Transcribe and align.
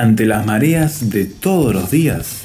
ante 0.00 0.26
las 0.26 0.46
mareas 0.46 1.10
de 1.10 1.24
todos 1.24 1.74
los 1.74 1.90
días. 1.90 2.44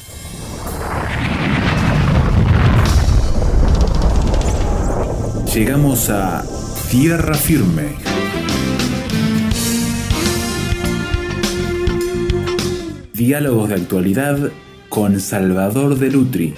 Llegamos 5.54 6.10
a 6.10 6.44
tierra 6.90 7.36
firme. 7.36 7.84
Diálogos 13.14 13.70
de 13.70 13.76
actualidad 13.76 14.52
con 14.90 15.20
Salvador 15.20 16.00
de 16.00 16.10
Lutri. 16.10 16.56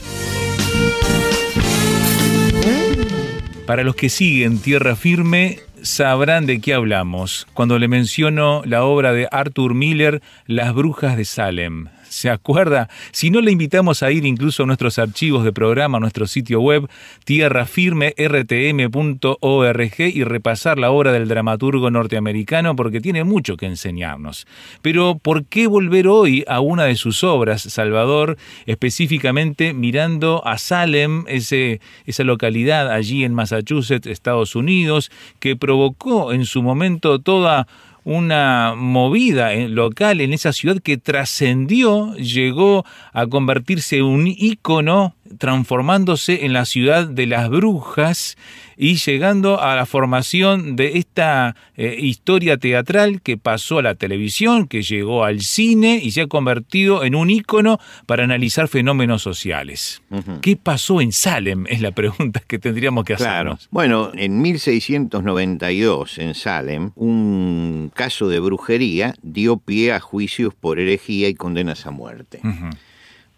Para 3.68 3.84
los 3.84 3.96
que 3.96 4.09
siguen 4.09 4.59
Tierra 4.59 4.96
Firme, 4.96 5.59
sabrán 5.86 6.47
de 6.47 6.59
qué 6.59 6.73
hablamos 6.73 7.47
cuando 7.54 7.77
le 7.77 7.88
menciono 7.88 8.63
la 8.66 8.84
obra 8.84 9.13
de 9.13 9.27
Arthur 9.31 9.76
Miller, 9.76 10.21
Las 10.48 10.73
Brujas 10.73 11.16
de 11.16 11.26
Salem. 11.26 11.88
¿Se 12.16 12.30
acuerda? 12.30 12.88
Si 13.12 13.30
no, 13.30 13.42
le 13.42 13.52
invitamos 13.52 14.02
a 14.02 14.10
ir 14.10 14.26
incluso 14.26 14.64
a 14.64 14.66
nuestros 14.66 14.98
archivos 15.00 15.44
de 15.44 15.52
programa, 15.52 15.98
a 15.98 16.00
nuestro 16.00 16.28
sitio 16.28 16.62
web 16.62 16.90
tierrafirmertm.org 17.26 20.00
y 20.00 20.24
repasar 20.24 20.80
la 20.80 20.91
obra 20.91 21.12
del 21.12 21.28
dramaturgo 21.28 21.91
norteamericano 21.91 22.74
porque 22.78 23.02
tiene 23.02 23.26
mucho 23.26 23.58
que 23.58 23.66
enseñarnos. 23.66 24.48
Pero 24.82 25.20
¿por 25.22 25.44
qué 25.44 25.68
volver 25.68 26.08
hoy 26.08 26.46
a 26.48 26.62
una 26.62 26.86
de 26.86 26.96
sus 26.96 27.22
obras, 27.26 27.64
Salvador, 27.64 28.38
específicamente 28.66 29.74
mirando 29.74 30.41
a 30.48 30.58
Salem, 30.58 31.26
esa 31.27 32.24
localidad 32.24 32.94
allí 32.94 33.26
en 33.26 33.34
Massachusetts, 33.34 34.08
Estados 34.08 34.55
Unidos, 34.55 35.12
que 35.41 35.58
provocó 35.58 36.32
en 36.32 36.46
su 36.46 36.63
momento 36.63 37.20
toda 37.20 37.68
una 38.05 38.76
movida 38.77 39.54
local 39.68 40.22
en 40.22 40.32
esa 40.32 40.54
ciudad 40.54 40.79
que 40.82 40.98
trascendió, 40.98 42.13
llegó 42.16 42.85
a 43.12 43.26
convertirse 43.27 43.98
en 43.98 44.05
un 44.05 44.27
ícono, 44.27 45.16
transformándose 45.37 46.45
en 46.45 46.54
la 46.54 46.65
ciudad 46.65 47.07
de 47.07 47.26
las 47.26 47.49
brujas 47.49 48.37
y 48.77 48.95
llegando 48.95 49.62
a 49.62 49.76
la 49.76 49.85
formación 49.85 50.76
de 50.76 50.98
esta 50.98 51.55
eh, 51.76 51.98
historia 51.99 52.57
teatral 52.57 53.21
que 53.21 53.37
pasó 53.37 53.79
a 53.79 53.82
la 53.82 53.95
televisión, 53.95 54.67
que 54.67 54.82
llegó 54.82 55.23
al 55.23 55.41
cine 55.41 55.99
y 56.01 56.12
se 56.12 56.21
ha 56.21 56.27
convertido 56.27 57.04
en 57.04 57.15
un 57.15 57.29
ícono 57.29 57.79
para 58.05 58.23
analizar 58.23 58.67
fenómenos 58.67 59.21
sociales. 59.21 60.01
¿Qué 60.41 60.55
pasó 60.57 61.01
en 61.01 61.12
Salem? 61.12 61.65
Es 61.67 61.82
la 61.82 61.91
pregunta 61.91 62.41
que 62.45 62.60
tendríamos 62.60 63.05
que 63.05 63.13
hacernos. 63.13 63.67
Bueno, 63.71 64.12
en 64.13 64.41
1692 64.41 66.17
en 66.19 66.35
Salem, 66.35 66.91
un 66.95 67.91
caso 67.94 68.28
de 68.28 68.39
brujería 68.39 69.16
dio 69.22 69.57
pie 69.57 69.94
a 69.94 70.00
juicios 70.00 70.53
por 70.53 70.79
herejía 70.79 71.29
y 71.29 71.35
condenas 71.35 71.85
a 71.85 71.91
muerte. 71.91 72.41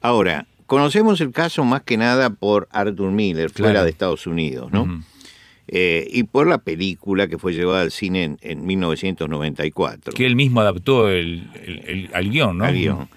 Ahora, 0.01 0.45
conocemos 0.67 1.19
el 1.21 1.31
caso 1.31 1.63
más 1.63 1.81
que 1.81 1.97
nada 1.97 2.29
por 2.29 2.67
Arthur 2.71 3.11
Miller, 3.11 3.49
fuera 3.49 3.83
de 3.83 3.89
Estados 3.89 4.27
Unidos, 4.27 4.71
¿no? 4.71 5.03
Eh, 5.69 6.07
y 6.11 6.23
por 6.23 6.47
la 6.47 6.59
película 6.59 7.27
que 7.27 7.37
fue 7.37 7.53
llevada 7.53 7.81
al 7.81 7.91
cine 7.91 8.37
en, 8.39 8.65
1994. 8.65 10.13
Que 10.13 10.25
él 10.25 10.35
mismo 10.35 10.61
adaptó 10.61 11.09
el, 11.09 12.09
al 12.13 12.29
guion, 12.29 12.59
¿no? 12.59 12.65
Al 12.65 12.73
guion. 12.73 13.09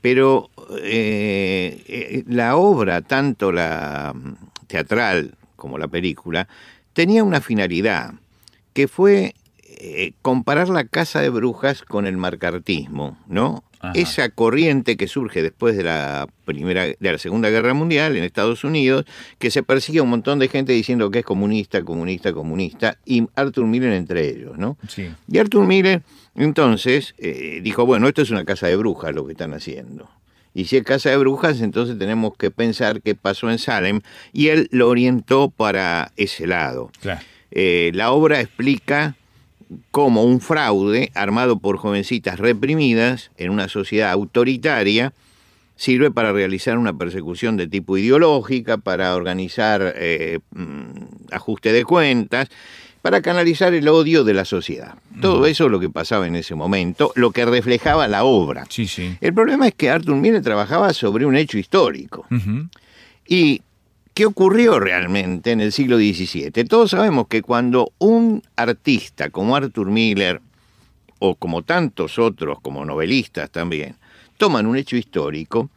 Pero 0.00 0.48
eh, 0.82 1.82
eh, 1.86 2.24
la 2.26 2.56
obra, 2.56 3.02
tanto 3.02 3.52
la 3.52 4.14
mm, 4.14 4.66
teatral 4.66 5.34
como 5.56 5.76
la 5.76 5.88
película, 5.88 6.48
tenía 6.94 7.22
una 7.22 7.42
finalidad, 7.42 8.14
que 8.72 8.88
fue 8.88 9.34
comparar 10.22 10.68
la 10.68 10.84
casa 10.84 11.20
de 11.20 11.30
brujas 11.30 11.82
con 11.82 12.06
el 12.06 12.16
marcartismo, 12.16 13.18
¿no? 13.28 13.64
esa 13.94 14.28
corriente 14.28 14.96
que 14.96 15.08
surge 15.08 15.42
después 15.42 15.76
de 15.76 15.84
la 15.84 16.28
primera 16.44 16.84
de 16.84 16.96
la 17.00 17.18
Segunda 17.18 17.48
Guerra 17.48 17.72
Mundial 17.72 18.16
en 18.16 18.24
Estados 18.24 18.62
Unidos, 18.64 19.06
que 19.38 19.50
se 19.50 19.62
persigue 19.62 20.00
a 20.00 20.02
un 20.02 20.10
montón 20.10 20.38
de 20.38 20.48
gente 20.48 20.72
diciendo 20.72 21.10
que 21.10 21.20
es 21.20 21.24
comunista, 21.24 21.82
comunista, 21.82 22.32
comunista, 22.32 22.98
y 23.06 23.26
Arthur 23.34 23.66
Miller 23.66 23.92
entre 23.92 24.28
ellos, 24.28 24.58
¿no? 24.58 24.76
Sí. 24.88 25.10
Y 25.28 25.38
Arthur 25.38 25.66
Miller 25.66 26.02
entonces 26.34 27.14
eh, 27.18 27.60
dijo, 27.62 27.86
bueno, 27.86 28.06
esto 28.06 28.22
es 28.22 28.30
una 28.30 28.44
casa 28.44 28.66
de 28.66 28.76
brujas 28.76 29.14
lo 29.14 29.26
que 29.26 29.32
están 29.32 29.54
haciendo. 29.54 30.10
Y 30.52 30.64
si 30.64 30.76
es 30.76 30.82
casa 30.82 31.10
de 31.10 31.16
brujas, 31.16 31.60
entonces 31.60 31.96
tenemos 31.98 32.36
que 32.36 32.50
pensar 32.50 33.00
qué 33.02 33.14
pasó 33.14 33.50
en 33.50 33.58
Salem, 33.58 34.00
y 34.32 34.48
él 34.48 34.68
lo 34.72 34.88
orientó 34.88 35.48
para 35.48 36.12
ese 36.16 36.46
lado. 36.46 36.90
Eh, 37.52 37.92
la 37.94 38.12
obra 38.12 38.40
explica 38.40 39.16
como 39.90 40.24
un 40.24 40.40
fraude 40.40 41.10
armado 41.14 41.58
por 41.58 41.76
jovencitas 41.76 42.38
reprimidas 42.38 43.30
en 43.36 43.50
una 43.50 43.68
sociedad 43.68 44.10
autoritaria 44.10 45.12
sirve 45.76 46.10
para 46.10 46.32
realizar 46.32 46.76
una 46.76 46.92
persecución 46.92 47.56
de 47.56 47.66
tipo 47.66 47.96
ideológica, 47.96 48.76
para 48.76 49.14
organizar 49.14 49.94
eh, 49.96 50.40
mm, 50.50 51.32
ajuste 51.32 51.72
de 51.72 51.84
cuentas, 51.84 52.48
para 53.00 53.22
canalizar 53.22 53.72
el 53.72 53.88
odio 53.88 54.22
de 54.24 54.34
la 54.34 54.44
sociedad. 54.44 54.96
Todo 55.22 55.46
eso 55.46 55.64
es 55.64 55.70
lo 55.70 55.80
que 55.80 55.88
pasaba 55.88 56.26
en 56.26 56.36
ese 56.36 56.54
momento, 56.54 57.12
lo 57.14 57.30
que 57.30 57.46
reflejaba 57.46 58.08
la 58.08 58.24
obra. 58.24 58.66
Sí, 58.68 58.86
sí. 58.86 59.16
El 59.22 59.32
problema 59.32 59.68
es 59.68 59.74
que 59.74 59.88
Arthur 59.88 60.16
Miller 60.16 60.42
trabajaba 60.42 60.92
sobre 60.92 61.24
un 61.24 61.34
hecho 61.34 61.56
histórico. 61.56 62.26
Y 63.26 63.62
¿Qué 64.20 64.26
ocurrió 64.26 64.78
realmente 64.78 65.50
en 65.50 65.62
el 65.62 65.72
siglo 65.72 65.96
XVII? 65.96 66.52
Todos 66.68 66.90
sabemos 66.90 67.26
que 67.26 67.40
cuando 67.40 67.94
un 67.96 68.42
artista 68.54 69.30
como 69.30 69.56
Arthur 69.56 69.90
Miller, 69.90 70.42
o 71.20 71.36
como 71.36 71.62
tantos 71.62 72.18
otros, 72.18 72.60
como 72.60 72.84
novelistas 72.84 73.48
también, 73.48 73.96
toman 74.36 74.66
un 74.66 74.76
hecho 74.76 74.98
histórico 74.98 75.70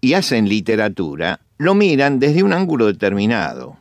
y 0.00 0.14
hacen 0.14 0.48
literatura, 0.48 1.38
lo 1.58 1.76
miran 1.76 2.18
desde 2.18 2.42
un 2.42 2.52
ángulo 2.52 2.86
determinado. 2.86 3.76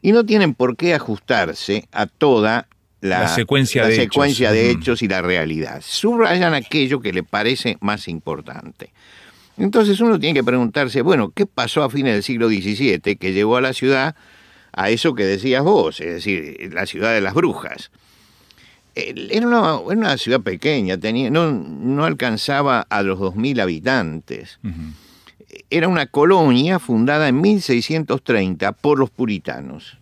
Y 0.00 0.12
no 0.12 0.24
tienen 0.24 0.54
por 0.54 0.74
qué 0.74 0.94
ajustarse 0.94 1.86
a 1.92 2.06
toda 2.06 2.68
la, 3.02 3.28
secuencia, 3.28 3.86
de, 3.86 3.96
secuencia 3.96 4.50
de 4.50 4.70
hechos 4.70 5.02
y 5.02 5.08
la 5.08 5.20
realidad. 5.20 5.82
Subrayan 5.84 6.54
aquello 6.54 7.00
que 7.00 7.12
le 7.12 7.22
parece 7.22 7.76
más 7.82 8.08
importante. 8.08 8.94
Entonces 9.58 10.00
uno 10.00 10.18
tiene 10.18 10.34
que 10.34 10.44
preguntarse, 10.44 11.02
bueno, 11.02 11.30
¿qué 11.30 11.46
pasó 11.46 11.82
a 11.82 11.90
fines 11.90 12.14
del 12.14 12.22
siglo 12.22 12.48
XVII 12.48 13.16
que 13.16 13.32
llevó 13.32 13.56
a 13.56 13.60
la 13.60 13.72
ciudad 13.72 14.14
a 14.72 14.90
eso 14.90 15.14
que 15.14 15.24
decías 15.24 15.64
vos, 15.64 16.00
es 16.00 16.14
decir, 16.14 16.70
la 16.72 16.86
ciudad 16.86 17.12
de 17.12 17.20
las 17.20 17.34
brujas? 17.34 17.90
Era 18.94 19.46
una, 19.46 20.16
ciudad 20.16 20.40
pequeña, 20.40 20.98
tenía, 20.98 21.30
no, 21.30 21.52
no 21.52 22.04
alcanzaba 22.04 22.80
a 22.88 23.02
los 23.02 23.18
2.000 23.18 23.60
habitantes. 23.60 24.58
Era 25.70 25.88
una 25.88 26.06
colonia 26.06 26.78
fundada 26.78 27.28
en 27.28 27.40
1630 27.40 28.72
por 28.72 28.98
los 28.98 29.10
puritanos. 29.10 29.98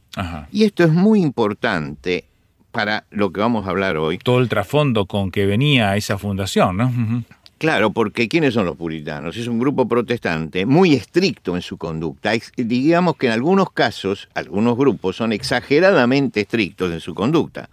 Y 0.50 0.64
esto 0.64 0.84
es 0.84 0.90
muy 0.90 1.20
importante 1.20 2.24
para 2.70 3.04
lo 3.10 3.32
que 3.32 3.40
vamos 3.40 3.66
a 3.66 3.70
hablar 3.70 3.96
hoy. 3.96 4.18
Todo 4.18 4.40
el 4.40 4.48
trasfondo 4.48 5.06
con 5.06 5.30
que 5.30 5.46
venía 5.46 5.96
esa 5.96 6.18
fundación, 6.18 6.76
¿no? 6.76 7.24
Claro, 7.58 7.90
porque 7.90 8.28
¿quiénes 8.28 8.52
son 8.52 8.66
los 8.66 8.76
puritanos? 8.76 9.36
Es 9.36 9.46
un 9.46 9.58
grupo 9.58 9.88
protestante 9.88 10.66
muy 10.66 10.92
estricto 10.92 11.56
en 11.56 11.62
su 11.62 11.78
conducta. 11.78 12.32
Digamos 12.56 13.16
que 13.16 13.26
en 13.26 13.32
algunos 13.32 13.70
casos, 13.70 14.28
algunos 14.34 14.76
grupos 14.76 15.16
son 15.16 15.32
exageradamente 15.32 16.42
estrictos 16.42 16.92
en 16.92 17.00
su 17.00 17.14
conducta. 17.14 17.70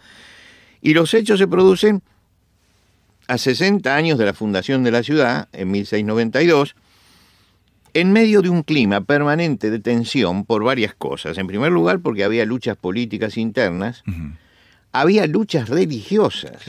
Y 0.81 0.93
los 0.93 1.13
hechos 1.13 1.37
se 1.39 1.47
producen 1.47 2.01
a 3.27 3.37
60 3.37 3.93
años 3.93 4.17
de 4.17 4.25
la 4.25 4.33
fundación 4.33 4.83
de 4.83 4.91
la 4.91 5.03
ciudad, 5.03 5.49
en 5.51 5.71
1692, 5.71 6.75
en 7.93 8.11
medio 8.11 8.41
de 8.41 8.49
un 8.49 8.63
clima 8.63 9.01
permanente 9.01 9.69
de 9.69 9.79
tensión 9.79 10.45
por 10.45 10.63
varias 10.63 10.95
cosas. 10.95 11.37
En 11.37 11.47
primer 11.47 11.71
lugar, 11.71 11.99
porque 11.99 12.23
había 12.23 12.45
luchas 12.45 12.77
políticas 12.77 13.37
internas, 13.37 14.03
había 14.93 15.27
luchas 15.27 15.69
religiosas, 15.69 16.63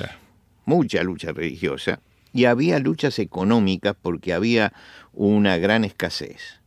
mucha 0.65 1.03
lucha 1.03 1.33
religiosa, 1.33 2.01
y 2.35 2.47
había 2.47 2.81
luchas 2.81 3.21
económicas 3.21 3.95
porque 4.03 4.35
había 4.35 4.73
una 5.15 5.57
gran 5.57 5.85
escasez. 5.85 6.59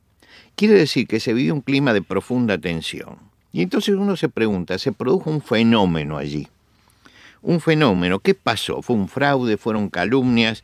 Quiere 0.56 0.74
decir 0.76 1.08
que 1.08 1.20
se 1.20 1.34
vivió 1.34 1.54
un 1.54 1.62
clima 1.62 1.94
de 1.94 2.02
profunda 2.02 2.58
tensión. 2.58 3.18
Y 3.52 3.62
entonces 3.62 3.94
uno 3.96 4.16
se 4.16 4.30
pregunta, 4.30 4.80
se 4.80 4.94
produjo 4.94 5.30
un 5.30 5.42
fenómeno 5.42 6.18
allí. 6.18 6.48
Un 7.42 7.60
fenómeno, 7.60 8.20
¿qué 8.20 8.34
pasó? 8.34 8.82
¿Fue 8.82 8.96
un 8.96 9.10
fraude? 9.10 9.58
¿Fueron 9.58 9.90
calumnias? 9.90 10.64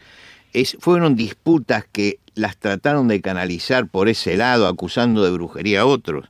¿Fueron 0.80 1.16
disputas 1.16 1.86
que 1.92 2.20
las 2.34 2.58
trataron 2.58 3.08
de 3.10 3.22
canalizar 3.22 3.88
por 3.88 4.08
ese 4.08 4.38
lado, 4.38 4.68
acusando 4.68 5.24
de 5.24 5.32
brujería 5.32 5.82
a 5.82 5.86
otros? 5.86 6.30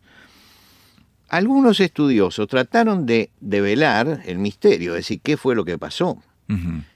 Algunos 1.29 1.79
estudiosos 1.79 2.47
trataron 2.47 3.05
de 3.05 3.29
develar 3.39 4.21
el 4.25 4.39
misterio, 4.39 4.91
es 4.91 4.97
decir, 4.97 5.19
qué 5.21 5.37
fue 5.37 5.55
lo 5.55 5.63
que 5.63 5.77
pasó. 5.77 6.21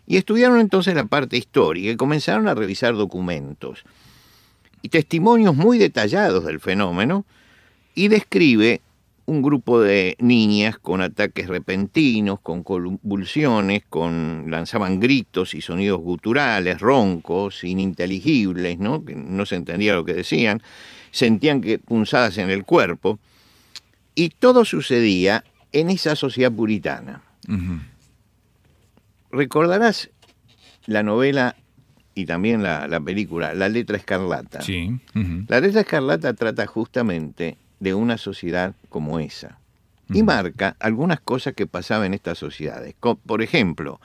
Y 0.05 0.17
estudiaron 0.17 0.59
entonces 0.59 0.93
la 0.93 1.05
parte 1.05 1.37
histórica 1.37 1.91
y 1.91 1.95
comenzaron 1.95 2.47
a 2.47 2.53
revisar 2.53 2.95
documentos 2.95 3.83
y 4.81 4.89
testimonios 4.89 5.55
muy 5.55 5.77
detallados 5.77 6.45
del 6.45 6.59
fenómeno 6.59 7.25
y 7.95 8.07
describe 8.07 8.81
un 9.25 9.41
grupo 9.41 9.81
de 9.81 10.15
niñas 10.19 10.77
con 10.77 11.01
ataques 11.01 11.47
repentinos, 11.47 12.39
con 12.39 12.63
convulsiones, 12.63 13.83
con 13.89 14.45
lanzaban 14.47 15.01
gritos 15.01 15.53
y 15.53 15.61
sonidos 15.61 15.99
guturales, 15.99 16.79
roncos, 16.79 17.65
ininteligibles, 17.65 18.79
¿no? 18.79 19.03
que 19.03 19.15
no 19.15 19.45
se 19.45 19.55
entendía 19.55 19.95
lo 19.95 20.05
que 20.05 20.13
decían, 20.13 20.61
sentían 21.11 21.59
que 21.59 21.77
punzadas 21.77 22.37
en 22.37 22.49
el 22.49 22.63
cuerpo, 22.63 23.19
y 24.15 24.29
todo 24.29 24.63
sucedía 24.63 25.43
en 25.73 25.89
esa 25.89 26.15
sociedad 26.15 26.51
puritana. 26.51 27.21
Recordarás 29.37 30.09
la 30.87 31.03
novela 31.03 31.55
y 32.15 32.25
también 32.25 32.63
la, 32.63 32.99
película 32.99 33.53
La 33.53 33.69
letra 33.69 33.95
escarlata. 33.95 34.61
Sí. 34.61 34.99
La 35.47 35.59
letra 35.59 35.81
escarlata 35.81 36.33
trata 36.33 36.65
justamente 36.65 37.55
de 37.79 37.93
una 37.93 38.17
sociedad 38.17 38.73
como 38.89 39.19
esa 39.19 39.59
y 40.09 40.23
marca 40.23 40.75
algunas 40.79 41.19
cosas 41.19 41.53
que 41.53 41.67
pasaban 41.67 42.07
en 42.07 42.13
estas 42.15 42.39
sociedades. 42.39 42.95
Por 42.99 43.43
ejemplo, 43.43 43.99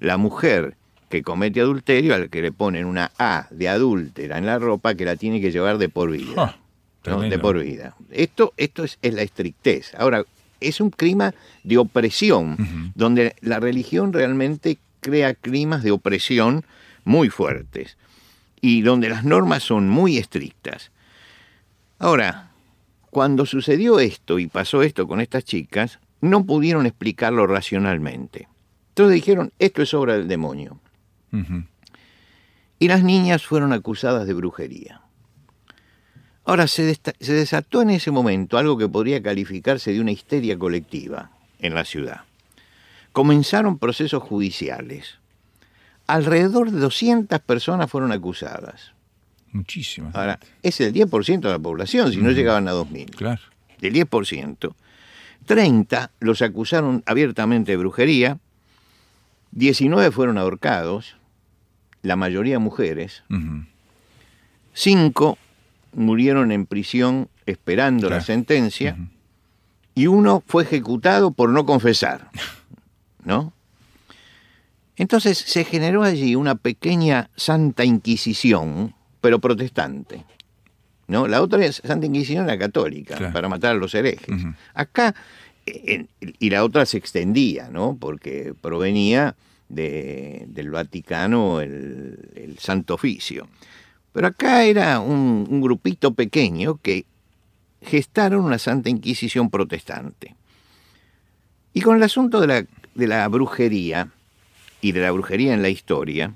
la 0.00 0.18
mujer 0.18 0.76
que 1.08 1.22
comete 1.22 1.62
adulterio 1.62 2.14
al 2.14 2.28
que 2.28 2.42
le 2.42 2.52
ponen 2.52 2.84
una 2.84 3.10
A 3.18 3.46
de 3.50 3.70
adúltera 3.70 4.36
en 4.36 4.44
la 4.44 4.58
ropa 4.58 4.96
que 4.96 5.06
la 5.06 5.16
tiene 5.16 5.40
que 5.40 5.50
llevar 5.50 5.78
de 5.78 5.88
por 5.88 6.10
vida. 6.10 6.34
Ah, 6.36 7.16
de 7.16 7.38
por 7.38 7.58
vida. 7.58 7.96
Esto, 8.10 8.52
esto 8.58 8.84
es, 8.84 8.98
la 9.02 9.22
estrictez. 9.22 9.94
Ahora, 9.96 10.24
es 10.68 10.80
un 10.80 10.90
clima 10.90 11.34
de 11.62 11.78
opresión, 11.78 12.92
donde 12.94 13.36
la 13.40 13.60
religión 13.60 14.12
realmente 14.12 14.78
crea 15.00 15.34
climas 15.34 15.82
de 15.82 15.90
opresión 15.90 16.64
muy 17.04 17.28
fuertes 17.28 17.96
y 18.60 18.82
donde 18.82 19.10
las 19.10 19.24
normas 19.24 19.62
son 19.62 19.88
muy 19.88 20.16
estrictas. 20.16 20.90
Ahora, 21.98 22.50
cuando 23.10 23.46
sucedió 23.46 24.00
esto 24.00 24.38
y 24.38 24.46
pasó 24.46 24.82
esto 24.82 25.06
con 25.06 25.20
estas 25.20 25.44
chicas, 25.44 26.00
no 26.20 26.44
pudieron 26.44 26.86
explicarlo 26.86 27.46
racionalmente. 27.46 28.48
Entonces 28.88 29.14
dijeron, 29.14 29.52
esto 29.58 29.82
es 29.82 29.92
obra 29.94 30.14
del 30.14 30.28
demonio. 30.28 30.80
Y 32.78 32.88
las 32.88 33.02
niñas 33.02 33.44
fueron 33.44 33.72
acusadas 33.72 34.26
de 34.26 34.34
brujería. 34.34 35.03
Ahora, 36.44 36.66
se, 36.66 36.94
se, 36.94 37.32
desató 37.32 37.82
en 37.82 37.90
ese 37.90 38.10
momento 38.10 38.58
algo 38.58 38.76
que 38.76 38.88
podría 38.88 39.22
calificarse 39.22 39.92
de 39.92 40.00
una 40.00 40.12
histeria 40.12 40.58
colectiva 40.58 41.30
en 41.58 41.74
la 41.74 41.84
ciudad. 41.84 42.22
Comenzaron 43.12 43.78
procesos 43.78 44.22
judiciales 44.22 45.18
alrededor 46.06 46.70
de 46.70 46.78
200 46.78 47.40
personas 47.40 47.90
fueron 47.90 48.12
acusadas. 48.12 48.92
Muchísimas. 49.52 50.14
Ahora, 50.14 50.40
es 50.62 50.80
el 50.80 50.92
10% 50.92 51.40
de 51.40 51.50
la 51.50 51.58
población, 51.58 52.12
si 52.12 52.18
no 52.18 52.30
llegaban 52.30 52.68
a 52.68 52.72
2.000. 52.72 53.10
Claro. 53.14 53.40
Del 53.80 53.94
10%. 53.94 54.74
30 55.46 56.10
los 56.20 56.42
acusaron 56.42 57.02
abiertamente 57.06 57.72
de 57.72 57.76
brujería, 57.76 58.38
19 59.52 60.10
fueron 60.10 60.38
ahorcados, 60.38 61.16
la 62.02 62.16
mayoría 62.16 62.58
mujeres, 62.58 63.22
5 64.72 65.38
murieron 65.94 66.52
en 66.52 66.66
prisión 66.66 67.28
esperando 67.46 68.08
la 68.08 68.20
sentencia, 68.20 68.96
y 69.94 70.06
uno 70.06 70.42
fue 70.46 70.64
ejecutado 70.64 71.30
por 71.30 71.50
no 71.50 71.66
confesar. 71.66 72.30
¿No? 73.24 73.52
Entonces 74.96 75.38
se 75.38 75.64
generó 75.64 76.02
allí 76.02 76.34
una 76.36 76.54
pequeña 76.54 77.30
Santa 77.36 77.84
Inquisición, 77.84 78.94
pero 79.20 79.40
protestante. 79.40 80.24
¿no? 81.06 81.26
La 81.26 81.42
otra 81.42 81.70
Santa 81.72 82.06
Inquisición 82.06 82.44
era 82.44 82.58
católica, 82.58 83.32
para 83.32 83.48
matar 83.48 83.72
a 83.72 83.74
los 83.74 83.94
herejes. 83.94 84.44
Acá, 84.74 85.14
y 85.66 86.50
la 86.50 86.64
otra 86.64 86.86
se 86.86 86.98
extendía, 86.98 87.68
¿no? 87.68 87.96
porque 87.98 88.54
provenía 88.60 89.34
del 89.68 90.70
Vaticano 90.70 91.60
el, 91.60 92.56
Santo 92.58 92.94
Oficio. 92.94 93.48
Pero 94.14 94.28
acá 94.28 94.64
era 94.64 95.00
un, 95.00 95.46
un 95.50 95.60
grupito 95.60 96.14
pequeño 96.14 96.78
que 96.80 97.04
gestaron 97.82 98.44
una 98.44 98.58
Santa 98.58 98.88
Inquisición 98.88 99.50
protestante. 99.50 100.34
Y 101.74 101.82
con 101.82 101.96
el 101.96 102.02
asunto 102.02 102.40
de 102.40 102.46
la, 102.46 102.66
de 102.94 103.06
la 103.06 103.28
brujería, 103.28 104.08
y 104.80 104.92
de 104.92 105.00
la 105.00 105.10
brujería 105.10 105.52
en 105.52 105.62
la 105.62 105.68
historia, 105.68 106.34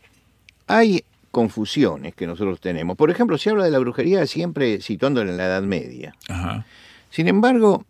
hay 0.67 1.05
confusiones 1.31 2.15
que 2.15 2.27
nosotros 2.27 2.61
tenemos. 2.61 2.97
Por 2.97 3.11
ejemplo, 3.11 3.39
se 3.39 3.51
habla 3.51 3.65
de 3.65 3.71
la 3.71 3.79
brujería 3.79 4.27
siempre 4.27 4.81
situándola 4.81 5.31
en 5.31 5.37
la 5.37 5.47
Edad 5.47 5.63
Media. 5.63 6.15
Sin 7.11 7.29
embargo, 7.29 7.85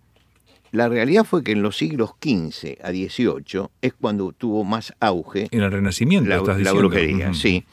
la 0.70 0.88
realidad 0.88 1.24
fue 1.24 1.42
que 1.42 1.52
en 1.52 1.62
los 1.62 1.78
siglos 1.78 2.10
XV 2.20 2.76
a 2.82 2.90
XVIII 2.90 3.68
es 3.80 3.94
cuando 3.94 4.32
tuvo 4.32 4.64
más 4.64 4.92
auge. 5.00 5.48
En 5.50 5.62
el 5.62 5.70
Renacimiento, 5.70 6.28
la, 6.28 6.72
brujería, 6.72 7.32
sí. 7.32 7.64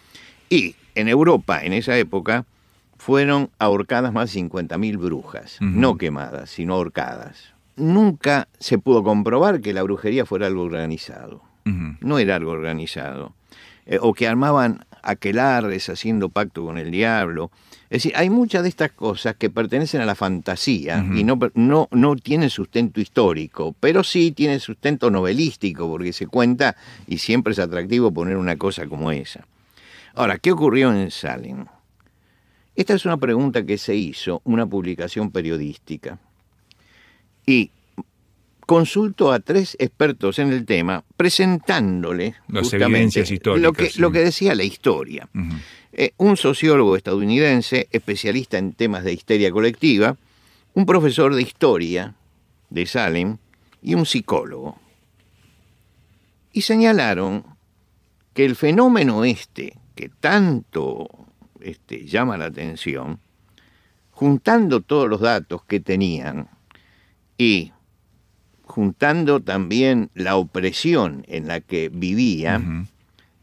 Y 0.50 0.76
en 0.96 1.08
Europa, 1.08 1.64
en 1.64 1.74
esa 1.74 1.98
época, 1.98 2.46
fueron 2.98 3.50
ahorcadas 3.60 4.14
más 4.14 4.34
de 4.34 4.42
50.000 4.42 4.98
brujas, 4.98 5.58
no 5.60 5.98
quemadas, 5.98 6.50
sino 6.50 6.76
ahorcadas. 6.76 7.54
Nunca 7.76 8.48
se 8.60 8.78
pudo 8.78 9.04
comprobar 9.04 9.62
que 9.62 9.74
la 9.74 9.84
brujería 9.84 10.26
fuera 10.26 10.48
algo 10.48 10.64
organizado 10.64 11.42
no 11.66 12.20
era 12.20 12.36
algo 12.36 12.52
organizado. 12.52 13.34
Eh, 13.86 14.00
o 14.02 14.14
que 14.14 14.28
armaban 14.28 14.86
aquelarres 15.04 15.90
haciendo 15.90 16.30
pacto 16.30 16.66
con 16.66 16.78
el 16.78 16.90
diablo. 16.90 17.52
Es 17.90 18.04
decir, 18.04 18.14
hay 18.16 18.32
muchas 18.32 18.64
de 18.64 18.70
estas 18.70 18.92
cosas 18.92 19.36
que 19.36 19.52
pertenecen 19.52 20.02
a 20.02 20.06
la 20.06 20.16
fantasía 20.16 21.06
y 21.14 21.24
no, 21.24 21.38
no, 21.54 21.88
no 21.92 22.16
tienen 22.16 22.50
sustento 22.50 23.00
histórico, 23.00 23.76
pero 23.80 24.04
sí 24.04 24.32
tienen 24.32 24.60
sustento 24.60 25.12
novelístico, 25.12 25.88
porque 25.88 26.12
se 26.12 26.26
cuenta 26.26 26.76
y 27.06 27.20
siempre 27.20 27.54
es 27.54 27.60
atractivo 27.60 28.12
poner 28.12 28.38
una 28.38 28.56
cosa 28.56 28.88
como 28.88 29.12
esa. 29.12 29.46
Ahora, 30.16 30.38
¿qué 30.38 30.54
ocurrió 30.54 30.94
en 30.94 31.12
Salem? 31.12 31.66
Esta 32.76 32.94
es 32.94 33.06
una 33.06 33.18
pregunta 33.18 33.66
que 33.66 33.78
se 33.78 33.96
hizo, 33.96 34.42
una 34.46 34.66
publicación 34.66 35.30
periodística. 35.30 36.20
Y 37.46 37.72
consultó 38.66 39.32
a 39.32 39.40
tres 39.40 39.76
expertos 39.78 40.40
en 40.40 40.52
el 40.52 40.66
tema 40.66 41.04
presentándole 41.18 42.36
Las 42.48 42.74
evidencias 42.74 43.30
históricas, 43.30 43.62
lo, 43.62 43.74
que, 43.74 43.92
lo 43.98 44.12
que 44.12 44.20
decía 44.20 44.56
la 44.56 44.64
historia. 44.64 45.30
Eh, 45.92 46.12
un 46.18 46.38
sociólogo 46.38 46.96
estadounidense, 46.96 47.88
especialista 47.92 48.58
en 48.58 48.74
temas 48.74 49.04
de 49.04 49.14
histeria 49.14 49.52
colectiva, 49.52 50.18
un 50.74 50.86
profesor 50.86 51.36
de 51.36 51.42
historia 51.42 52.16
de 52.70 52.86
Salem 52.86 53.38
y 53.82 53.96
un 53.96 54.06
psicólogo. 54.06 54.80
Y 56.54 56.62
señalaron 56.62 57.46
que 58.34 58.46
el 58.46 58.56
fenómeno 58.56 59.24
este, 59.24 59.74
que 59.96 60.10
tanto 60.10 61.08
este, 61.62 62.06
llama 62.06 62.38
la 62.38 62.46
atención, 62.46 63.20
juntando 64.12 64.82
todos 64.82 65.10
los 65.10 65.22
datos 65.22 65.64
que 65.66 65.80
tenían 65.80 66.48
y 67.38 67.72
juntando 68.64 69.42
también 69.42 70.10
la 70.14 70.36
opresión 70.36 71.24
en 71.28 71.48
la 71.48 71.62
que 71.62 71.90
vivía, 71.90 72.62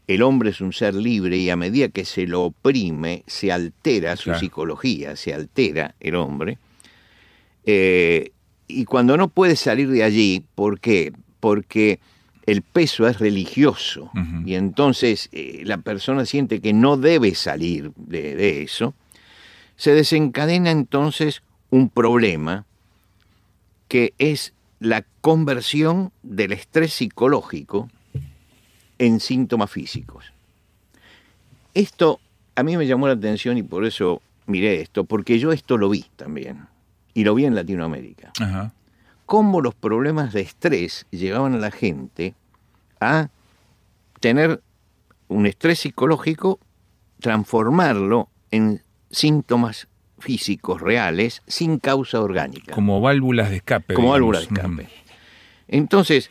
el 0.07 0.21
hombre 0.21 0.49
es 0.49 0.61
un 0.61 0.73
ser 0.73 0.95
libre 0.95 1.37
y 1.37 1.49
a 1.49 1.55
medida 1.55 1.89
que 1.89 2.05
se 2.05 2.27
lo 2.27 2.43
oprime, 2.43 3.23
se 3.27 3.51
altera 3.51 4.15
su 4.15 4.33
psicología, 4.35 5.15
se 5.15 5.33
altera 5.33 5.95
el 5.99 6.15
hombre. 6.15 6.57
Eh, 7.65 8.31
y 8.67 8.85
cuando 8.85 9.15
no 9.15 9.29
puede 9.29 9.55
salir 9.55 9.89
de 9.89 10.03
allí, 10.03 10.43
¿por 10.55 10.79
qué? 10.79 11.13
Porque 11.39 11.99
el 12.45 12.61
peso 12.61 13.07
es 13.07 13.19
religioso. 13.19 14.11
Y 14.45 14.55
entonces 14.55 15.29
eh, 15.31 15.61
la 15.65 15.77
persona 15.77 16.25
siente 16.25 16.59
que 16.59 16.73
no 16.73 16.97
debe 16.97 17.35
salir 17.35 17.91
de 17.95 18.63
eso, 18.63 18.93
se 19.75 19.93
desencadena 19.93 20.71
entonces 20.71 21.41
un 21.69 21.89
problema 21.89 22.65
que 23.87 24.13
es 24.17 24.53
la 24.79 25.05
conversión 25.21 26.11
del 26.21 26.51
estrés 26.51 26.93
psicológico 26.93 27.89
en 28.99 29.19
síntomas 29.19 29.71
físicos. 29.71 30.25
Esto 31.73 32.19
a 32.55 32.63
mí 32.63 32.77
me 32.77 32.85
llamó 32.85 33.07
la 33.07 33.13
atención 33.13 33.57
y 33.57 33.63
por 33.63 33.85
eso 33.85 34.21
miré 34.45 34.81
esto, 34.81 35.05
porque 35.05 35.39
yo 35.39 35.51
esto 35.51 35.77
lo 35.77 35.89
vi 35.89 36.05
también, 36.15 36.67
y 37.13 37.23
lo 37.23 37.33
vi 37.33 37.45
en 37.45 37.55
Latinoamérica. 37.55 38.31
Cómo 39.25 39.61
los 39.61 39.75
problemas 39.75 40.33
de 40.33 40.41
estrés 40.41 41.05
llevaban 41.11 41.53
a 41.55 41.57
la 41.57 41.71
gente 41.71 42.35
a 42.99 43.29
tener 44.19 44.61
un 45.27 45.45
estrés 45.45 45.79
psicológico, 45.79 46.59
transformarlo 47.19 48.29
en 48.51 48.81
síntomas 49.09 49.87
físicos 50.19 50.81
reales 50.81 51.41
sin 51.47 51.79
causa 51.79 52.21
orgánica. 52.21 52.73
Como 52.73 53.01
válvulas 53.01 53.49
de 53.49 53.57
escape. 53.57 53.93
Como 53.93 54.11
válvulas 54.11 54.47
de 54.47 54.55
escape. 54.55 54.89
Entonces, 55.67 56.29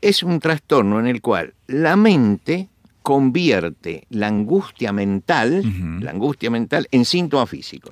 es 0.00 0.22
un 0.22 0.40
trastorno 0.40 1.00
en 1.00 1.06
el 1.06 1.20
cual 1.20 1.54
la 1.66 1.96
mente 1.96 2.68
convierte 3.02 4.06
la 4.10 4.26
angustia 4.26 4.92
mental, 4.92 5.62
la 6.02 6.10
angustia 6.10 6.50
mental, 6.50 6.88
en 6.90 7.04
síntoma 7.04 7.46
físico. 7.46 7.90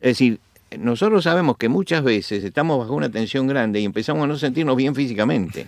Es 0.00 0.12
decir, 0.12 0.40
nosotros 0.78 1.24
sabemos 1.24 1.56
que 1.56 1.68
muchas 1.68 2.02
veces 2.02 2.42
estamos 2.44 2.78
bajo 2.78 2.94
una 2.94 3.08
tensión 3.10 3.46
grande 3.46 3.80
y 3.80 3.84
empezamos 3.84 4.24
a 4.24 4.26
no 4.26 4.36
sentirnos 4.36 4.76
bien 4.76 4.94
físicamente, 4.94 5.66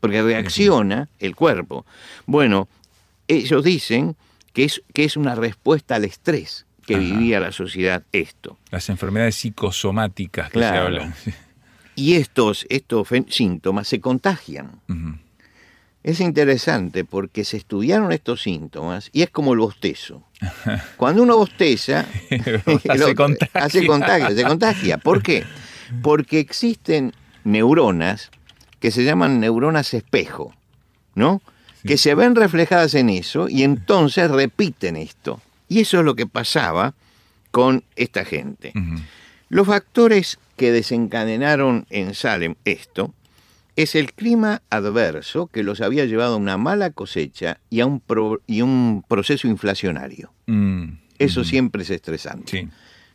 porque 0.00 0.22
reacciona 0.22 1.08
el 1.18 1.36
cuerpo. 1.36 1.84
Bueno, 2.26 2.68
ellos 3.28 3.62
dicen 3.64 4.16
que 4.52 4.64
es, 4.64 4.82
que 4.92 5.04
es 5.04 5.16
una 5.16 5.34
respuesta 5.34 5.94
al 5.96 6.04
estrés 6.04 6.66
que 6.86 6.94
Ajá. 6.96 7.02
vivía 7.04 7.38
la 7.40 7.52
sociedad 7.52 8.02
esto. 8.12 8.58
Las 8.70 8.88
enfermedades 8.88 9.36
psicosomáticas 9.36 10.46
que 10.50 10.58
Claro. 10.58 10.76
se 10.76 10.86
hablan. 10.86 11.14
Y 11.96 12.14
estos, 12.14 12.64
estos 12.70 13.08
síntomas 13.28 13.86
se 13.86 14.00
contagian. 14.00 14.70
Es 16.02 16.20
interesante 16.20 17.04
porque 17.04 17.44
se 17.44 17.58
estudiaron 17.58 18.10
estos 18.12 18.42
síntomas 18.42 19.10
y 19.12 19.22
es 19.22 19.30
como 19.30 19.52
el 19.52 19.58
bostezo. 19.58 20.22
Cuando 20.96 21.22
uno 21.22 21.36
bosteza, 21.36 22.06
Hace 23.54 23.86
contagio, 23.86 24.34
se 24.34 24.44
contagia. 24.44 24.98
¿Por 24.98 25.22
qué? 25.22 25.44
Porque 26.02 26.38
existen 26.38 27.12
neuronas 27.44 28.30
que 28.78 28.90
se 28.90 29.04
llaman 29.04 29.40
neuronas 29.40 29.92
espejo, 29.92 30.54
¿no? 31.14 31.42
Que 31.84 31.98
se 31.98 32.14
ven 32.14 32.34
reflejadas 32.34 32.94
en 32.94 33.10
eso 33.10 33.48
y 33.48 33.62
entonces 33.62 34.30
repiten 34.30 34.96
esto. 34.96 35.40
Y 35.68 35.80
eso 35.80 35.98
es 35.98 36.04
lo 36.04 36.16
que 36.16 36.26
pasaba 36.26 36.94
con 37.50 37.84
esta 37.96 38.24
gente. 38.24 38.72
Los 39.50 39.66
factores 39.66 40.38
que 40.56 40.72
desencadenaron 40.72 41.86
en 41.90 42.14
Salem 42.14 42.54
esto 42.64 43.12
es 43.76 43.94
el 43.94 44.12
clima 44.12 44.62
adverso 44.70 45.46
que 45.46 45.62
los 45.62 45.80
había 45.80 46.04
llevado 46.04 46.34
a 46.34 46.38
una 46.38 46.56
mala 46.58 46.90
cosecha 46.90 47.58
y 47.70 47.80
a 47.80 47.86
un, 47.86 48.00
pro- 48.00 48.40
y 48.46 48.62
un 48.62 49.04
proceso 49.08 49.48
inflacionario. 49.48 50.32
Mm. 50.46 50.84
Eso 51.18 51.40
Ujú. 51.40 51.50
siempre 51.50 51.82
es 51.82 51.90
estresante. 51.90 52.50
Sí. 52.62 52.68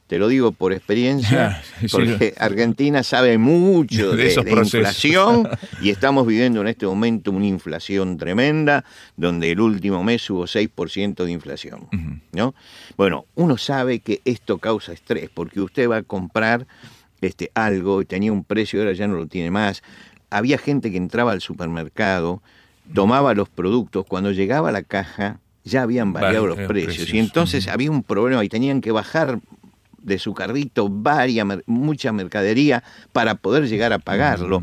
Te 0.07 0.19
lo 0.19 0.27
digo 0.27 0.51
por 0.51 0.71
experiencia, 0.71 1.63
porque 1.91 2.35
Argentina 2.37 3.01
sabe 3.01 3.39
mucho 3.39 4.11
De 4.15 4.17
de, 4.17 4.27
esos 4.27 4.45
de 4.45 4.51
procesos. 4.51 4.75
inflación 5.03 5.49
y 5.81 5.89
estamos 5.89 6.27
viviendo 6.27 6.61
en 6.61 6.67
este 6.67 6.85
momento 6.85 7.31
una 7.31 7.47
inflación 7.47 8.17
tremenda, 8.17 8.85
donde 9.17 9.51
el 9.51 9.59
último 9.59 10.03
mes 10.03 10.29
hubo 10.29 10.45
6% 10.45 11.25
de 11.25 11.31
inflación. 11.31 11.87
¿no? 12.33 12.53
Bueno, 12.97 13.25
uno 13.33 13.57
sabe 13.57 13.99
que 14.01 14.21
esto 14.25 14.59
causa 14.59 14.93
estrés, 14.93 15.31
porque 15.33 15.59
usted 15.59 15.89
va 15.89 15.97
a 15.97 16.03
comprar 16.03 16.67
este, 17.21 17.49
algo 17.55 18.01
y 18.03 18.05
tenía 18.05 18.31
un 18.31 18.43
precio 18.43 18.77
y 18.77 18.81
ahora 18.83 18.93
ya 18.93 19.07
no 19.07 19.15
lo 19.15 19.25
tiene 19.25 19.49
más. 19.49 19.81
Había 20.29 20.57
gente 20.57 20.91
que 20.91 20.97
entraba 20.97 21.31
al 21.31 21.41
supermercado, 21.41 22.41
tomaba 22.93 23.33
los 23.33 23.49
productos, 23.49 24.05
cuando 24.07 24.31
llegaba 24.31 24.69
a 24.69 24.71
la 24.71 24.83
caja 24.83 25.39
ya 25.63 25.81
habían 25.81 26.13
variado 26.13 26.45
los 26.45 26.57
Varios 26.57 26.71
precios, 26.71 26.95
precios. 26.95 27.15
y 27.15 27.19
entonces 27.19 27.67
había 27.67 27.89
un 27.89 28.03
problema 28.03 28.43
y 28.45 28.49
tenían 28.49 28.81
que 28.81 28.91
bajar 28.91 29.39
de 29.97 30.19
su 30.19 30.35
carrito 30.35 30.87
mucha 31.65 32.11
mercadería 32.11 32.83
para 33.11 33.35
poder 33.35 33.67
llegar 33.67 33.91
a 33.91 33.97
pagarlo, 33.97 34.61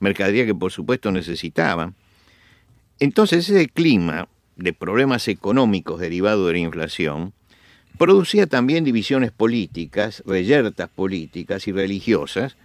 mercadería 0.00 0.44
que 0.44 0.54
por 0.54 0.70
supuesto 0.70 1.10
necesitaban. 1.10 1.94
Entonces 3.00 3.48
ese 3.48 3.68
clima 3.68 4.28
de 4.56 4.74
problemas 4.74 5.26
económicos 5.28 5.98
derivados 5.98 6.46
de 6.46 6.52
la 6.52 6.58
inflación 6.58 7.32
producía 7.96 8.46
también 8.46 8.84
divisiones 8.84 9.30
políticas, 9.32 10.22
reyertas 10.26 10.90
políticas 10.90 11.66
y 11.66 11.72
religiosas, 11.72 12.56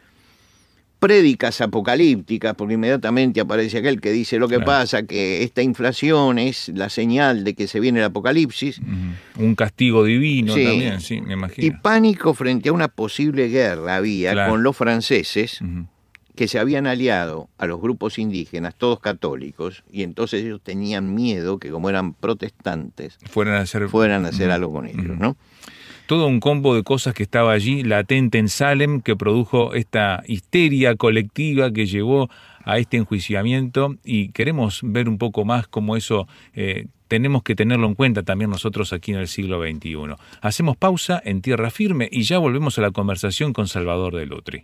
prédicas 1.00 1.62
apocalípticas, 1.62 2.56
porque 2.56 2.74
inmediatamente 2.74 3.40
aparece 3.42 3.78
aquel 3.78 4.02
que 4.02 4.12
dice 4.12 4.40
lo 4.40 4.48
que 4.48 4.56
Claro. 4.56 4.66
pasa, 4.66 5.04
que 5.04 5.44
esta 5.44 5.62
inflación 5.62 6.40
es 6.40 6.70
la 6.74 6.90
señal 6.90 7.44
de 7.44 7.54
que 7.54 7.68
se 7.68 7.80
viene 7.80 8.00
el 8.00 8.06
apocalipsis. 8.06 8.82
Un 9.38 9.56
castigo 9.56 10.04
divino 10.04 10.54
Sí. 10.56 10.64
también, 10.64 11.00
sí, 11.02 11.22
me 11.22 11.32
y 11.32 11.34
imagino. 11.34 11.80
pánico 11.82 12.34
frente 12.34 12.70
a 12.70 12.74
una 12.74 12.88
posible 12.88 13.48
guerra 13.48 13.98
había 13.98 14.32
Claro. 14.34 14.52
con 14.52 14.64
los 14.64 14.76
franceses 14.76 15.60
que 16.36 16.48
se 16.48 16.60
habían 16.60 16.86
aliado 16.86 17.50
a 17.58 17.66
los 17.66 17.82
grupos 17.82 18.20
indígenas, 18.20 18.76
todos 18.76 19.00
católicos, 19.00 19.84
y 19.92 20.04
entonces 20.04 20.44
ellos 20.44 20.62
tenían 20.64 21.16
miedo 21.16 21.58
que 21.58 21.70
como 21.72 21.90
eran 21.90 22.14
protestantes, 22.14 23.18
Fueran 23.30 23.56
a 23.56 23.62
hacer 23.62 23.88
fueran 23.90 24.26
a 24.26 24.30
hacer 24.30 24.52
algo 24.52 24.72
con 24.72 24.86
ellos. 24.88 25.18
¿no? 25.18 25.36
Todo 26.08 26.26
un 26.26 26.40
combo 26.40 26.74
de 26.74 26.84
cosas 26.84 27.14
que 27.14 27.24
estaba 27.24 27.52
allí 27.52 27.84
latente 27.84 28.40
en 28.40 28.50
Salem 28.50 29.02
que 29.02 29.16
produjo 29.16 29.74
esta 29.74 30.24
histeria 30.26 30.96
colectiva 30.96 31.72
que 31.72 31.86
llevó 31.86 32.30
a 32.64 32.80
este 32.80 32.98
enjuiciamiento 32.98 33.96
y 34.04 34.30
queremos 34.30 34.80
ver 34.84 35.08
un 35.10 35.18
poco 35.18 35.46
más 35.46 35.68
cómo 35.68 35.96
eso 35.96 36.28
eh, 36.54 36.88
tenemos 37.08 37.44
que 37.44 37.56
tenerlo 37.56 37.88
en 37.88 37.96
cuenta 37.96 38.24
también 38.24 38.50
nosotros 38.50 38.94
aquí 38.94 39.12
en 39.12 39.20
el 39.20 39.28
siglo 39.28 39.62
XXI. 39.62 40.16
Hacemos 40.42 40.78
pausa 40.78 41.22
en 41.24 41.42
tierra 41.42 41.70
firme 41.70 42.10
y 42.12 42.24
ya 42.24 42.38
volvemos 42.40 42.78
a 42.78 42.82
la 42.82 42.92
conversación 42.92 43.54
con 43.54 43.68
Salvador 43.68 44.16
de 44.16 44.26
Lutri. 44.26 44.64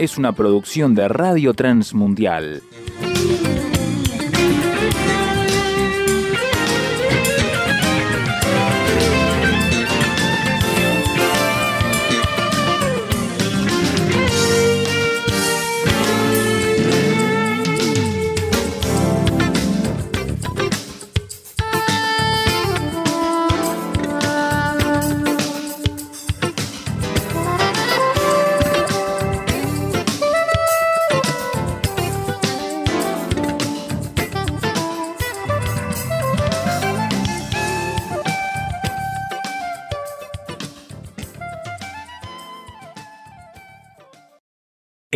es 0.00 0.16
una 0.16 0.32
producción 0.32 0.94
de 0.94 1.08
Radio 1.08 1.52
Transmundial. 1.52 2.62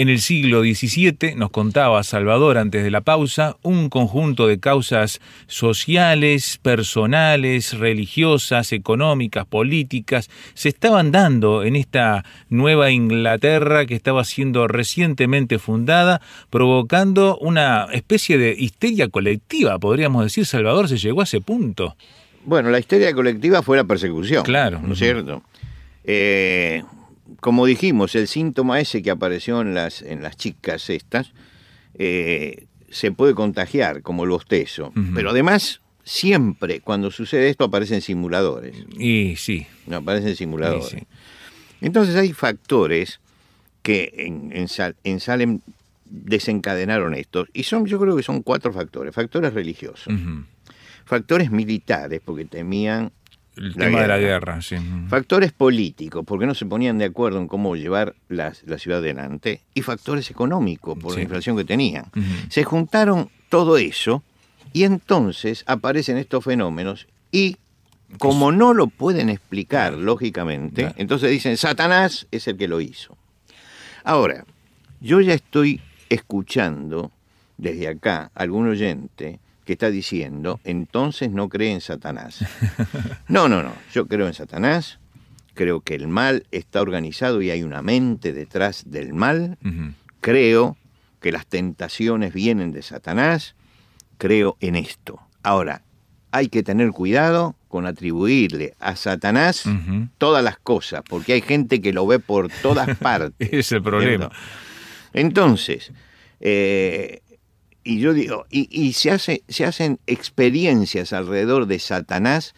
En 0.05 0.11
el 0.11 0.21
siglo 0.21 0.61
XVII, 0.61 1.35
nos 1.35 1.49
contaba 1.49 2.03
Salvador 2.03 2.59
antes 2.59 2.85
de 2.85 2.91
la 2.91 3.01
pausa, 3.01 3.57
un 3.63 3.89
conjunto 3.89 4.47
de 4.47 4.61
causas 4.61 5.19
sociales, 5.47 6.61
personales, 6.61 7.73
religiosas, 7.79 8.75
económicas, 8.75 9.47
políticas, 9.47 10.29
se 10.53 10.69
estaban 10.69 11.11
dando 11.11 11.65
en 11.65 11.75
esta 11.75 12.23
nueva 12.51 12.91
Inglaterra 12.91 13.87
que 13.87 13.95
estaba 13.95 14.25
siendo 14.25 14.69
recientemente 14.69 15.59
fundada, 15.59 16.21
provocando 16.51 17.39
una 17.39 17.87
especie 17.91 18.37
de 18.37 18.55
histeria 18.59 19.09
colectiva, 19.09 19.79
podríamos 19.79 20.23
decir, 20.25 20.45
Salvador 20.45 20.87
se 20.87 20.99
llegó 20.99 21.23
a 21.23 21.25
ese 21.25 21.41
punto. 21.41 21.97
Bueno, 22.45 22.69
la 22.69 22.79
histeria 22.79 23.15
colectiva 23.15 23.63
fue 23.63 23.79
la 23.79 23.85
persecución. 23.85 24.45
Claro. 24.45 24.83
¿No 24.83 24.93
es 24.93 24.99
cierto? 24.99 25.43
Eh, 26.05 26.83
como 27.41 27.67
dijimos, 27.67 28.15
el 28.15 28.29
síntoma 28.29 28.81
ese 28.81 29.03
que 29.03 29.11
apareció 29.11 29.61
en 29.61 29.75
las, 29.75 30.03
en 30.03 30.23
las 30.23 30.37
chicas 30.37 30.89
estas 30.91 31.33
eh, 31.99 32.67
se 32.91 33.13
puede 33.13 33.35
contagiar, 33.35 34.03
como 34.03 34.25
el 34.25 34.31
bostezo. 34.31 34.93
Pero 35.15 35.31
además, 35.31 35.81
siempre 36.05 36.81
cuando 36.81 37.11
sucede 37.11 37.49
esto 37.49 37.65
aparecen 37.65 38.01
simuladores. 38.01 38.77
Y 38.99 39.35
sí, 39.37 39.67
No 39.87 39.97
aparecen 39.97 40.37
simuladores. 40.37 40.87
Sí. 40.89 40.99
Entonces 41.81 42.15
hay 42.17 42.33
factores 42.33 43.21
que 43.83 44.13
en, 44.17 44.51
en 44.55 44.69
Sal- 44.69 44.97
en 45.05 45.21
Salem 45.21 45.61
desencadenaron 46.07 47.15
esto. 47.15 47.47
Y 47.53 47.65
son, 47.65 47.87
yo 47.87 47.99
creo 47.99 48.17
que 48.17 48.23
son 48.23 48.43
cuatro 48.43 48.73
factores. 48.73 49.15
Factores 49.15 49.53
religiosos, 49.53 50.13
factores 51.05 51.51
militares, 51.51 52.21
porque 52.25 52.45
temían 52.45 53.13
El 53.57 53.69
La 53.71 53.85
tema 53.87 54.01
de 54.03 54.09
la 54.09 54.19
guerra. 54.19 54.61
sí. 54.63 54.77
Factores 55.09 55.53
políticos, 55.53 56.25
porque 56.27 56.45
no 56.47 56.55
se 56.55 56.67
ponían 56.67 56.99
de 56.99 57.05
acuerdo 57.07 57.39
en 57.39 57.47
cómo 57.49 57.77
llevar 57.77 58.15
la, 58.29 58.53
la 58.67 58.79
ciudad 58.79 58.99
adelante, 58.99 59.61
y 59.75 59.83
factores 59.83 60.31
económicos, 60.31 60.99
por 60.99 61.13
Sí. 61.13 61.19
la 61.19 61.23
inflación 61.23 61.57
que 61.57 61.65
tenían. 61.65 62.07
Se 62.49 62.65
juntaron 62.65 63.29
todo 63.49 63.77
eso 63.79 64.23
y 64.73 64.83
entonces 64.85 65.63
aparecen 65.67 66.17
estos 66.19 66.43
fenómenos 66.45 67.07
y 67.31 67.57
como 68.19 68.51
no 68.53 68.75
lo 68.75 68.89
pueden 68.89 69.29
explicar 69.29 69.93
lógicamente, 69.95 70.83
Claro. 70.83 70.95
entonces 70.99 71.31
dicen, 71.31 71.57
Satanás 71.57 72.27
es 72.33 72.47
el 72.49 72.57
que 72.57 72.67
lo 72.69 72.81
hizo. 72.81 73.17
Ahora, 74.05 74.45
yo 75.01 75.21
ya 75.21 75.35
estoy 75.35 75.81
escuchando 76.09 77.11
desde 77.57 77.89
acá 77.89 78.31
algún 78.35 78.69
oyente 78.69 79.39
que 79.65 79.75
está 79.75 79.91
diciendo, 79.91 80.61
entonces 80.65 81.31
no 81.31 81.49
cree 81.49 81.73
en 81.73 81.81
Satanás. 81.81 82.45
No, 83.27 83.49
no, 83.49 83.63
no, 83.63 83.73
yo 83.93 84.07
creo 84.07 84.27
en 84.27 84.35
Satanás, 84.35 84.99
creo 85.55 85.81
que 85.81 85.95
el 85.95 86.09
mal 86.09 86.47
está 86.51 86.83
organizado 86.83 87.41
y 87.41 87.51
hay 87.51 87.63
una 87.63 87.81
mente 87.81 88.33
detrás 88.33 88.85
del 88.87 89.15
mal, 89.15 89.57
creo 90.21 90.77
que 91.21 91.33
las 91.33 91.47
tentaciones 91.47 92.35
vienen 92.35 92.71
de 92.71 92.83
Satanás, 92.83 93.57
creo 94.19 94.59
en 94.61 94.77
esto. 94.77 95.21
Ahora, 95.43 95.83
hay 96.33 96.49
que 96.49 96.63
tener 96.63 96.91
cuidado 96.91 97.57
con 97.69 97.87
atribuirle 97.87 98.75
a 98.79 98.95
Satanás 98.97 99.65
todas 100.19 100.45
las 100.45 100.59
cosas, 100.59 101.03
porque 101.09 101.33
hay 101.33 101.41
gente 101.41 101.81
que 101.81 101.93
lo 101.93 102.07
ve 102.07 102.19
por 102.19 102.51
todas 102.51 102.99
partes. 102.99 103.53
Es 103.53 103.73
el 103.73 103.83
problema. 103.83 104.29
¿cierto? 104.29 104.37
Entonces, 105.15 105.93
eh, 106.41 107.23
y 107.85 108.01
yo 108.01 108.15
digo, 108.15 108.47
y, 108.51 108.69
y 108.71 108.95
se, 108.95 109.11
hace, 109.11 109.43
se 109.49 109.65
hacen 109.67 110.01
experiencias 110.07 111.13
alrededor 111.13 111.67
de 111.67 111.79
Satanás 111.79 112.55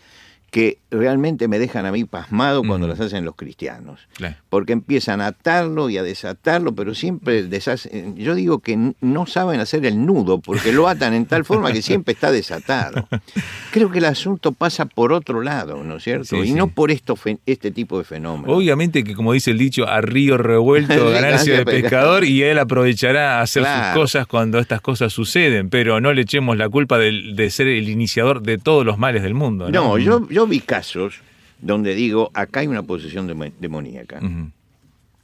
que 0.50 0.78
realmente 0.90 1.48
me 1.48 1.58
dejan 1.58 1.84
a 1.86 1.92
mí 1.92 2.04
pasmado 2.04 2.62
cuando 2.62 2.86
las 2.88 3.00
hacen 3.00 3.24
los 3.24 3.34
cristianos 3.34 4.00
Claro. 4.14 4.36
porque 4.48 4.72
empiezan 4.72 5.20
a 5.20 5.26
atarlo 5.26 5.90
y 5.90 5.98
a 5.98 6.02
desatarlo, 6.02 6.74
pero 6.74 6.94
siempre 6.94 7.42
deshacen. 7.42 8.16
Yo 8.16 8.34
digo 8.34 8.60
que 8.60 8.92
no 9.00 9.26
saben 9.26 9.60
hacer 9.60 9.84
el 9.84 10.06
nudo, 10.06 10.38
porque 10.40 10.72
lo 10.72 10.88
atan 10.88 11.12
en 11.14 11.26
tal 11.26 11.44
forma 11.44 11.72
que 11.72 11.82
siempre 11.82 12.14
está 12.14 12.30
desatado. 12.30 13.06
Creo 13.72 13.90
que 13.90 13.98
el 13.98 14.06
asunto 14.06 14.52
pasa 14.52 14.86
por 14.86 15.12
otro 15.12 15.42
lado, 15.42 15.82
¿no 15.84 15.96
es 15.96 16.04
cierto? 16.04 16.24
Sí, 16.24 16.36
y 16.36 16.46
sí. 16.48 16.54
no 16.54 16.68
por 16.68 16.90
esto, 16.90 17.18
este 17.44 17.70
tipo 17.70 17.98
de 17.98 18.04
fenómenos. 18.04 18.56
Obviamente 18.56 19.04
que 19.04 19.14
como 19.14 19.32
dice 19.32 19.50
el 19.50 19.58
dicho, 19.58 19.86
a 19.86 20.00
río 20.00 20.38
revuelto, 20.38 21.10
ganancia 21.10 21.58
de 21.58 21.64
pescador. 21.64 22.24
y 22.24 22.42
él 22.42 22.58
aprovechará 22.58 23.38
a 23.38 23.42
hacer 23.42 23.62
Claro. 23.64 23.92
sus 23.94 24.02
cosas 24.02 24.26
cuando 24.26 24.58
estas 24.58 24.80
cosas 24.80 25.12
suceden, 25.12 25.68
pero 25.68 26.00
no 26.00 26.12
le 26.12 26.22
echemos 26.22 26.56
la 26.56 26.68
culpa 26.68 26.98
de, 26.98 27.50
ser 27.50 27.66
el 27.66 27.88
iniciador 27.88 28.42
de 28.42 28.58
todos 28.58 28.86
los 28.86 28.96
males 28.98 29.22
del 29.22 29.34
mundo. 29.34 29.70
No, 29.70 29.82
no, 29.88 29.98
yo, 29.98 30.28
yo 30.28 30.45
vi 30.46 30.60
casos 30.60 31.20
donde 31.60 31.94
digo, 31.94 32.30
acá 32.34 32.60
hay 32.60 32.66
una 32.66 32.82
posesión 32.82 33.26
demo- 33.26 33.52
demoníaca. 33.58 34.20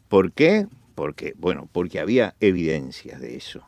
¿Por 0.09 0.33
qué? 0.33 0.67
Porque, 0.95 1.35
bueno, 1.38 1.69
porque 1.73 1.99
había 2.00 2.35
evidencias 2.41 3.21
de 3.21 3.37
eso. 3.37 3.62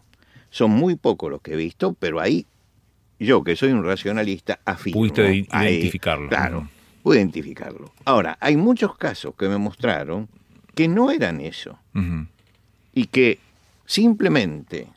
Son 0.51 0.71
muy 0.71 0.95
pocos 0.97 1.31
los 1.31 1.41
que 1.43 1.55
he 1.55 1.57
visto, 1.57 1.95
pero 1.95 2.21
ahí 2.21 2.47
yo, 3.19 3.43
que 3.45 3.57
soy 3.57 3.71
un 3.73 3.85
racionalista, 3.85 4.61
afirmo. 4.65 5.01
Pudiste 5.01 5.23
ahí, 5.23 5.75
identificarlo. 5.77 6.29
claro, 6.29 6.69
pude 7.03 7.19
identificarlo. 7.19 7.93
Ahora, 8.05 8.37
hay 8.41 8.57
muchos 8.57 8.97
casos 8.97 9.35
que 9.37 9.49
me 9.49 9.57
mostraron 9.59 10.29
que 10.75 10.89
no 10.89 11.11
eran 11.11 11.41
eso 11.41 11.79
y 12.93 13.07
que 13.07 13.39
simplemente 13.87 14.89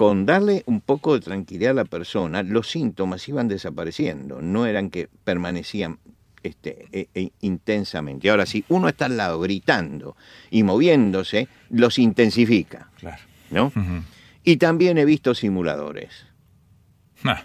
con 0.00 0.24
darle 0.24 0.62
un 0.64 0.80
poco 0.80 1.12
de 1.12 1.20
tranquilidad 1.20 1.72
a 1.72 1.74
la 1.74 1.84
persona, 1.84 2.42
los 2.42 2.70
síntomas 2.70 3.28
iban 3.28 3.48
desapareciendo, 3.48 4.40
no 4.40 4.64
eran 4.64 4.88
que 4.88 5.10
permanecían 5.24 5.98
este, 6.42 6.86
e- 6.90 7.08
e- 7.14 7.32
intensamente. 7.42 8.30
Ahora, 8.30 8.46
si 8.46 8.64
uno 8.70 8.88
está 8.88 9.04
al 9.04 9.18
lado 9.18 9.38
gritando 9.40 10.16
y 10.50 10.62
moviéndose, 10.62 11.48
los 11.68 11.98
intensifica, 11.98 12.88
Claro. 12.98 13.22
¿no? 13.50 13.72
Y 14.42 14.56
también 14.56 14.96
he 14.96 15.04
visto 15.04 15.34
simuladores. 15.34 16.24
Ah, 17.24 17.44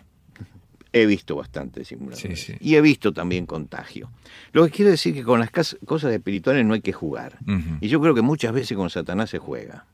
He 0.93 1.05
visto 1.05 1.35
bastantes 1.35 1.89
simuladores. 1.89 2.39
Sí, 2.39 2.53
sí. 2.53 2.57
Y 2.61 2.75
he 2.75 2.81
visto 2.81 3.11
también 3.11 3.45
contagio. 3.45 4.11
Lo 4.53 4.63
que 4.63 4.71
quiere 4.71 4.91
decir 4.91 5.13
que 5.13 5.23
con 5.23 5.41
las 5.41 5.51
cosas 5.51 6.13
espirituales 6.13 6.65
no 6.65 6.73
hay 6.73 6.79
que 6.79 6.93
jugar. 6.93 7.37
Y 7.81 7.89
yo 7.89 7.99
creo 7.99 8.15
que 8.15 8.21
muchas 8.21 8.53
veces 8.53 8.77
con 8.77 8.89
Satanás 8.89 9.29
se 9.29 9.39
juega. 9.39 9.87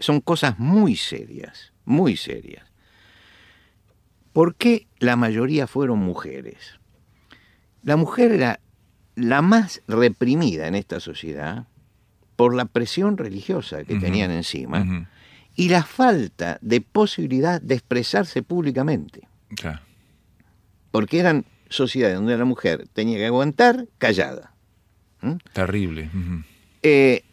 Son 0.00 0.20
cosas 0.20 0.58
muy 0.58 0.96
serias, 0.96 1.72
muy 1.84 2.16
serias. 2.16 2.66
¿Por 4.32 4.54
qué 4.54 4.86
la 4.98 5.16
mayoría 5.16 5.66
fueron 5.66 5.98
mujeres? 5.98 6.80
La 7.82 7.96
mujer 7.96 8.32
era 8.32 8.60
la 9.14 9.42
más 9.42 9.82
reprimida 9.86 10.66
en 10.66 10.74
esta 10.74 11.00
sociedad 11.00 11.66
por 12.36 12.54
la 12.54 12.64
presión 12.64 13.16
religiosa 13.16 13.84
que 13.84 13.98
tenían 13.98 14.30
encima 14.30 15.06
y 15.56 15.68
la 15.68 15.82
falta 15.82 16.58
de 16.62 16.80
posibilidad 16.80 17.60
de 17.60 17.74
expresarse 17.74 18.42
públicamente. 18.42 19.28
Porque 20.90 21.18
eran 21.18 21.44
sociedades 21.68 22.16
donde 22.16 22.36
la 22.36 22.44
mujer 22.44 22.88
tenía 22.92 23.18
que 23.18 23.26
aguantar 23.26 23.86
callada. 23.98 24.54
¿Mm? 25.20 25.34
Terrible. 25.52 26.10
Eh, 26.82 27.24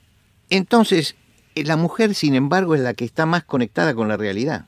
entonces, 0.49 1.15
la 1.63 1.77
mujer, 1.77 2.13
sin 2.15 2.35
embargo, 2.35 2.75
es 2.75 2.81
la 2.81 2.93
que 2.93 3.05
está 3.05 3.25
más 3.25 3.43
conectada 3.43 3.93
con 3.93 4.07
la 4.07 4.17
realidad. 4.17 4.65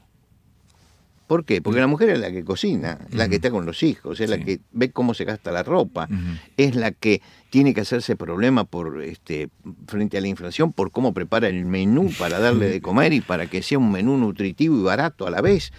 ¿Por 1.28 1.46
qué? 1.46 1.62
Porque 1.62 1.80
la 1.80 1.86
mujer 1.86 2.10
es 2.10 2.20
la 2.20 2.32
que 2.32 2.44
cocina, 2.44 2.98
la 3.12 3.26
que 3.26 3.36
Ujú. 3.36 3.36
está 3.36 3.52
con 3.52 3.66
los 3.68 3.84
hijos, 3.84 4.20
es 4.20 4.32
la 4.32 4.40
que 4.40 4.62
ve 4.72 4.90
cómo 4.90 5.14
se 5.14 5.26
gasta 5.26 5.52
la 5.52 5.62
ropa, 5.62 6.10
es 6.58 6.76
la 6.76 6.92
que 6.92 7.22
tiene 7.52 7.76
que 7.76 7.82
hacerse 7.82 8.16
problema 8.16 8.64
por 8.64 9.04
este 9.04 9.50
frente 9.86 10.18
a 10.18 10.22
la 10.22 10.28
inflación 10.28 10.74
por 10.74 10.90
cómo 10.90 11.14
prepara 11.14 11.48
el 11.48 11.66
menú 11.66 12.12
para 12.18 12.40
darle 12.40 12.68
de 12.68 12.82
comer 12.90 13.14
y 13.14 13.22
para 13.22 13.46
que 13.46 13.62
sea 13.62 13.78
un 13.78 13.92
menú 13.92 14.18
nutritivo 14.18 14.76
y 14.80 14.82
barato 14.82 15.28
a 15.28 15.30
la 15.30 15.42
vez. 15.42 15.72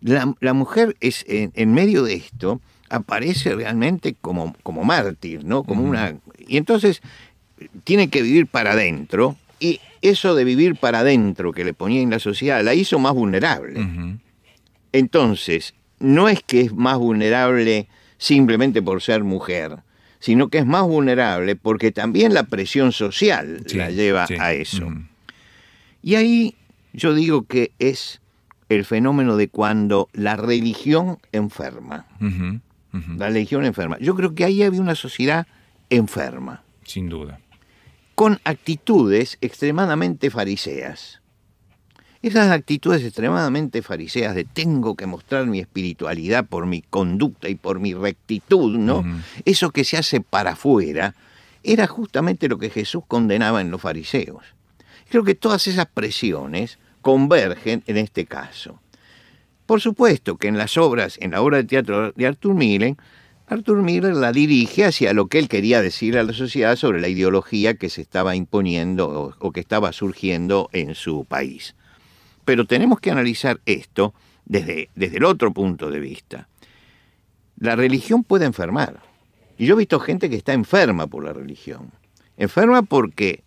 La, 0.00 0.34
la 0.40 0.52
mujer 0.52 0.96
es 0.98 1.24
en, 1.28 1.52
en 1.54 1.72
medio 1.72 2.02
de 2.02 2.14
esto 2.14 2.60
aparece 2.90 3.54
realmente 3.54 4.16
como, 4.20 4.56
como 4.64 4.82
mártir, 4.82 5.44
¿no? 5.44 5.62
Como 5.62 5.84
una 5.84 6.16
y 6.38 6.56
entonces 6.56 7.02
tiene 7.84 8.08
que 8.08 8.22
vivir 8.22 8.48
para 8.48 8.72
adentro 8.72 9.36
y 9.60 9.80
eso 10.02 10.34
de 10.34 10.44
vivir 10.44 10.76
para 10.76 11.00
adentro 11.00 11.52
que 11.52 11.64
le 11.64 11.74
ponía 11.74 12.00
en 12.00 12.10
la 12.10 12.18
sociedad 12.18 12.62
la 12.64 12.74
hizo 12.74 12.98
más 12.98 13.14
vulnerable. 13.14 14.18
Entonces, 14.92 15.74
no 15.98 16.28
es 16.28 16.42
que 16.42 16.62
es 16.62 16.72
más 16.72 16.98
vulnerable 16.98 17.88
simplemente 18.16 18.82
por 18.82 19.02
ser 19.02 19.24
mujer, 19.24 19.78
sino 20.18 20.48
que 20.48 20.58
es 20.58 20.66
más 20.66 20.82
vulnerable 20.82 21.56
porque 21.56 21.92
también 21.92 22.34
la 22.34 22.44
presión 22.44 22.92
social 22.92 23.62
Sí, 23.66 23.76
la 23.76 23.90
lleva 23.90 24.26
sí. 24.26 24.34
a 24.38 24.52
eso. 24.52 24.92
Y 26.02 26.14
ahí 26.14 26.54
yo 26.92 27.14
digo 27.14 27.42
que 27.42 27.72
es 27.78 28.20
el 28.68 28.84
fenómeno 28.84 29.36
de 29.36 29.48
cuando 29.48 30.08
la 30.12 30.36
religión 30.36 31.18
enferma. 31.32 32.06
La 33.16 33.28
religión 33.28 33.64
enferma. 33.64 33.98
Yo 34.00 34.14
creo 34.14 34.34
que 34.34 34.44
ahí 34.44 34.62
había 34.62 34.80
una 34.80 34.94
sociedad 34.94 35.46
enferma, 35.90 36.62
Sin 36.84 37.08
duda. 37.08 37.38
Con 38.18 38.40
actitudes 38.42 39.38
extremadamente 39.40 40.28
fariseas. 40.28 41.22
Esas 42.20 42.50
actitudes 42.50 43.04
extremadamente 43.04 43.80
fariseas 43.80 44.34
de 44.34 44.42
tengo 44.42 44.96
que 44.96 45.06
mostrar 45.06 45.46
mi 45.46 45.60
espiritualidad 45.60 46.44
por 46.44 46.66
mi 46.66 46.82
conducta 46.82 47.48
y 47.48 47.54
por 47.54 47.78
mi 47.78 47.94
rectitud, 47.94 48.76
¿no? 48.76 49.04
Eso 49.44 49.70
que 49.70 49.84
se 49.84 49.98
hace 49.98 50.20
para 50.20 50.54
afuera, 50.54 51.14
era 51.62 51.86
justamente 51.86 52.48
lo 52.48 52.58
que 52.58 52.70
Jesús 52.70 53.04
condenaba 53.06 53.60
en 53.60 53.70
los 53.70 53.80
fariseos. 53.80 54.42
Creo 55.08 55.22
que 55.22 55.36
todas 55.36 55.68
esas 55.68 55.86
presiones 55.86 56.80
convergen 57.02 57.84
en 57.86 57.98
este 57.98 58.26
caso. 58.26 58.80
Por 59.64 59.80
supuesto 59.80 60.38
que 60.38 60.48
en 60.48 60.58
las 60.58 60.76
obras, 60.76 61.18
en 61.20 61.30
la 61.30 61.40
obra 61.40 61.58
de 61.58 61.64
teatro 61.64 62.10
de 62.10 62.26
Arthur 62.26 62.54
Miller, 62.56 62.96
Arthur 63.50 63.82
Miller 63.82 64.14
la 64.14 64.30
dirige 64.30 64.84
hacia 64.84 65.14
lo 65.14 65.28
que 65.28 65.38
él 65.38 65.48
quería 65.48 65.80
decir 65.80 66.18
a 66.18 66.22
la 66.22 66.34
sociedad 66.34 66.76
sobre 66.76 67.00
la 67.00 67.08
ideología 67.08 67.74
que 67.74 67.88
se 67.88 68.02
estaba 68.02 68.36
imponiendo 68.36 69.34
o, 69.38 69.52
que 69.52 69.60
estaba 69.60 69.92
surgiendo 69.92 70.68
en 70.72 70.94
su 70.94 71.24
país. 71.24 71.74
Pero 72.44 72.66
tenemos 72.66 73.00
que 73.00 73.10
analizar 73.10 73.60
esto 73.64 74.12
desde, 74.44 74.90
desde 74.94 75.16
el 75.16 75.24
otro 75.24 75.52
punto 75.54 75.90
de 75.90 75.98
vista. 75.98 76.46
La 77.58 77.74
religión 77.74 78.22
puede 78.22 78.44
enfermar. 78.44 79.00
Y 79.56 79.64
yo 79.64 79.74
he 79.74 79.78
visto 79.78 79.98
gente 79.98 80.28
que 80.28 80.36
está 80.36 80.52
enferma 80.52 81.06
por 81.06 81.24
la 81.24 81.32
religión. 81.32 81.90
Enferma 82.36 82.82
porque 82.82 83.42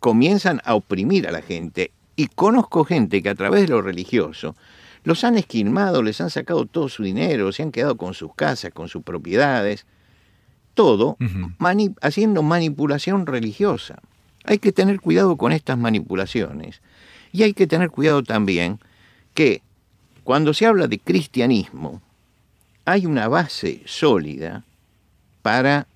comienzan 0.00 0.62
a 0.64 0.74
oprimir 0.74 1.28
a 1.28 1.32
la 1.32 1.42
gente. 1.42 1.92
Y 2.16 2.28
conozco 2.28 2.84
gente 2.84 3.22
que 3.22 3.28
a 3.28 3.34
través 3.34 3.62
de 3.62 3.68
lo 3.68 3.82
religioso 3.82 4.56
los 5.04 5.22
han 5.22 5.36
esquilmado, 5.36 6.02
les 6.02 6.20
han 6.20 6.30
sacado 6.30 6.66
todo 6.66 6.88
su 6.88 7.02
dinero, 7.02 7.52
se 7.52 7.62
han 7.62 7.70
quedado 7.70 7.96
con 7.96 8.14
sus 8.14 8.34
casas, 8.34 8.72
con 8.72 8.88
sus 8.88 9.02
propiedades. 9.02 9.86
Todo 10.74 11.16
mani- 11.58 11.94
haciendo 12.00 12.42
manipulación 12.42 13.26
religiosa. 13.26 14.00
Hay 14.44 14.58
que 14.58 14.72
tener 14.72 15.00
cuidado 15.00 15.36
con 15.36 15.52
estas 15.52 15.78
manipulaciones. 15.78 16.80
Y 17.32 17.42
hay 17.42 17.52
que 17.52 17.66
tener 17.66 17.90
cuidado 17.90 18.22
también 18.22 18.80
que 19.34 19.62
cuando 20.24 20.54
se 20.54 20.66
habla 20.66 20.88
de 20.88 20.98
cristianismo, 20.98 22.00
hay 22.84 23.06
una 23.06 23.28
base 23.28 23.82
sólida 23.86 24.64
para 25.42 25.86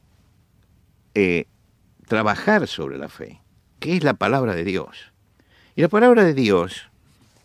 eh, 1.15 1.47
trabajar 2.07 2.67
sobre 2.67 2.99
la 2.99 3.09
fe, 3.09 3.41
que 3.81 3.97
es 3.97 4.05
la 4.05 4.15
palabra 4.15 4.55
de 4.55 4.65
Dios. 4.65 5.13
Y 5.77 5.83
la 5.83 5.89
palabra 5.89 6.25
de 6.25 6.35
Dios, 6.35 6.89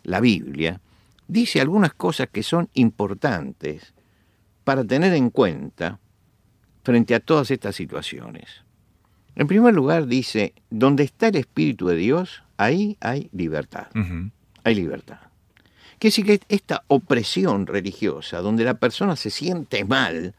la 0.02 0.20
Biblia, 0.20 0.80
dice 1.28 1.60
algunas 1.60 1.94
cosas 1.94 2.28
que 2.30 2.42
son 2.42 2.68
importantes 2.74 3.94
para 4.64 4.84
tener 4.84 5.12
en 5.14 5.30
cuenta 5.30 6.00
frente 6.82 7.14
a 7.14 7.20
todas 7.20 7.50
estas 7.50 7.76
situaciones. 7.76 8.64
En 9.36 9.46
primer 9.46 9.74
lugar 9.74 10.06
dice, 10.06 10.54
donde 10.70 11.02
está 11.02 11.28
el 11.28 11.36
Espíritu 11.36 11.88
de 11.88 11.96
Dios, 11.96 12.42
ahí 12.56 12.96
hay 13.00 13.28
libertad. 13.32 13.88
Hay 14.62 14.74
libertad. 14.74 15.18
Quiere 15.98 16.16
decir 16.16 16.24
que 16.24 16.40
esta 16.48 16.84
opresión 16.88 17.66
religiosa, 17.66 18.40
donde 18.40 18.64
la 18.64 18.74
persona 18.74 19.16
se 19.16 19.30
siente 19.30 19.84
mal, 19.84 20.34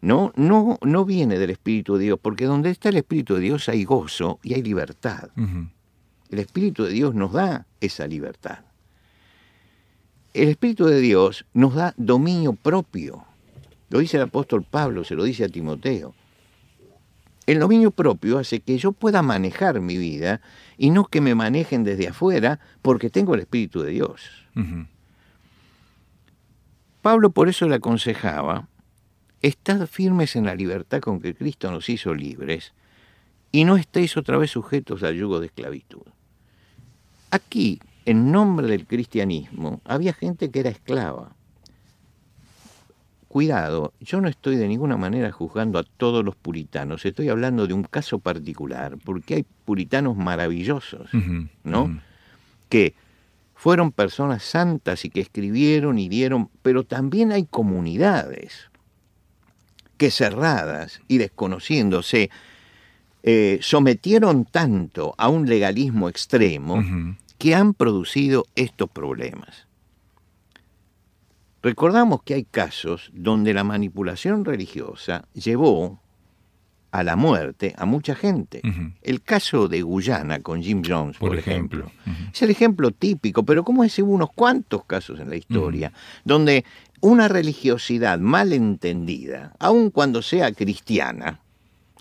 no, 0.00 0.32
no, 0.36 0.78
no 0.82 1.04
viene 1.04 1.38
del 1.38 1.50
Espíritu 1.50 1.96
de 1.96 2.04
Dios, 2.04 2.18
porque 2.20 2.44
donde 2.44 2.70
está 2.70 2.90
el 2.90 2.96
Espíritu 2.96 3.36
de 3.36 3.40
Dios 3.40 3.68
hay 3.68 3.84
gozo 3.84 4.38
y 4.42 4.54
hay 4.54 4.62
libertad. 4.62 5.30
El 6.28 6.38
Espíritu 6.38 6.84
de 6.84 6.90
Dios 6.90 7.14
nos 7.14 7.32
da 7.32 7.66
esa 7.80 8.06
libertad. 8.06 8.64
El 10.34 10.48
Espíritu 10.48 10.86
de 10.86 11.00
Dios 11.00 11.46
nos 11.54 11.76
da 11.76 11.94
dominio 11.96 12.54
propio. 12.54 13.24
Lo 13.88 14.00
dice 14.00 14.16
el 14.16 14.24
apóstol 14.24 14.64
Pablo, 14.64 15.04
se 15.04 15.14
lo 15.14 15.22
dice 15.22 15.44
a 15.44 15.48
Timoteo. 15.48 16.12
El 17.46 17.60
dominio 17.60 17.92
propio 17.92 18.38
hace 18.38 18.58
que 18.58 18.76
yo 18.76 18.90
pueda 18.90 19.22
manejar 19.22 19.80
mi 19.80 19.96
vida 19.96 20.40
y 20.76 20.90
no 20.90 21.04
que 21.04 21.20
me 21.20 21.36
manejen 21.36 21.84
desde 21.84 22.08
afuera 22.08 22.58
porque 22.82 23.10
tengo 23.10 23.34
el 23.34 23.42
Espíritu 23.42 23.82
de 23.82 23.92
Dios. 23.92 24.22
Pablo 27.00 27.30
por 27.30 27.48
eso 27.48 27.68
le 27.68 27.76
aconsejaba, 27.76 28.66
estad 29.40 29.86
firmes 29.86 30.34
en 30.34 30.46
la 30.46 30.56
libertad 30.56 31.00
con 31.00 31.20
que 31.20 31.34
Cristo 31.36 31.70
nos 31.70 31.88
hizo 31.88 32.12
libres 32.12 32.72
y 33.52 33.64
no 33.64 33.76
estéis 33.76 34.16
otra 34.16 34.36
vez 34.36 34.50
sujetos 34.50 35.04
al 35.04 35.14
yugo 35.14 35.38
de 35.38 35.46
esclavitud. 35.46 36.02
Aquí, 37.30 37.78
en 38.04 38.32
nombre 38.32 38.66
del 38.66 38.86
cristianismo, 38.86 39.80
había 39.84 40.12
gente 40.12 40.50
que 40.50 40.60
era 40.60 40.70
esclava. 40.70 41.34
Cuidado, 43.28 43.92
yo 44.00 44.20
no 44.20 44.28
estoy 44.28 44.56
de 44.56 44.68
ninguna 44.68 44.96
manera 44.96 45.32
juzgando 45.32 45.78
a 45.78 45.82
todos 45.82 46.24
los 46.24 46.36
puritanos, 46.36 47.04
estoy 47.04 47.28
hablando 47.28 47.66
de 47.66 47.74
un 47.74 47.82
caso 47.82 48.20
particular, 48.20 48.96
porque 49.04 49.34
hay 49.34 49.44
puritanos 49.64 50.16
maravillosos, 50.16 51.10
¿no? 51.64 52.00
Que 52.68 52.94
fueron 53.54 53.90
personas 53.90 54.44
santas 54.44 55.04
y 55.04 55.10
que 55.10 55.20
escribieron 55.20 55.98
y 55.98 56.08
dieron, 56.08 56.48
pero 56.62 56.84
también 56.84 57.32
hay 57.32 57.44
comunidades 57.44 58.70
que 59.96 60.10
cerradas 60.10 61.00
y 61.08 61.18
desconociéndose, 61.18 62.30
eh, 63.22 63.58
sometieron 63.62 64.44
tanto 64.44 65.14
a 65.18 65.28
un 65.28 65.48
legalismo 65.48 66.08
extremo 66.08 66.84
que 67.44 67.54
han 67.54 67.74
producido 67.74 68.46
estos 68.54 68.88
problemas. 68.88 69.66
Recordamos 71.62 72.22
que 72.22 72.32
hay 72.32 72.44
casos 72.44 73.10
donde 73.12 73.52
la 73.52 73.64
manipulación 73.64 74.46
religiosa 74.46 75.26
llevó 75.34 76.00
a 76.90 77.02
la 77.02 77.16
muerte 77.16 77.74
a 77.76 77.84
mucha 77.84 78.14
gente. 78.14 78.62
El 79.02 79.20
caso 79.20 79.68
de 79.68 79.82
Guyana 79.82 80.40
con 80.40 80.62
Jim 80.62 80.82
Jones, 80.88 81.18
por, 81.18 81.36
ejemplo, 81.36 81.90
es 82.32 82.40
el 82.40 82.48
ejemplo 82.48 82.92
típico, 82.92 83.42
pero 83.42 83.62
como 83.62 83.82
hubo 83.82 84.10
unos 84.14 84.32
cuantos 84.32 84.86
casos 84.86 85.20
en 85.20 85.28
la 85.28 85.36
historia, 85.36 85.92
donde 86.24 86.64
una 87.02 87.28
religiosidad 87.28 88.18
mal 88.18 88.54
entendida, 88.54 89.52
aun 89.58 89.90
cuando 89.90 90.22
sea 90.22 90.50
cristiana, 90.52 91.40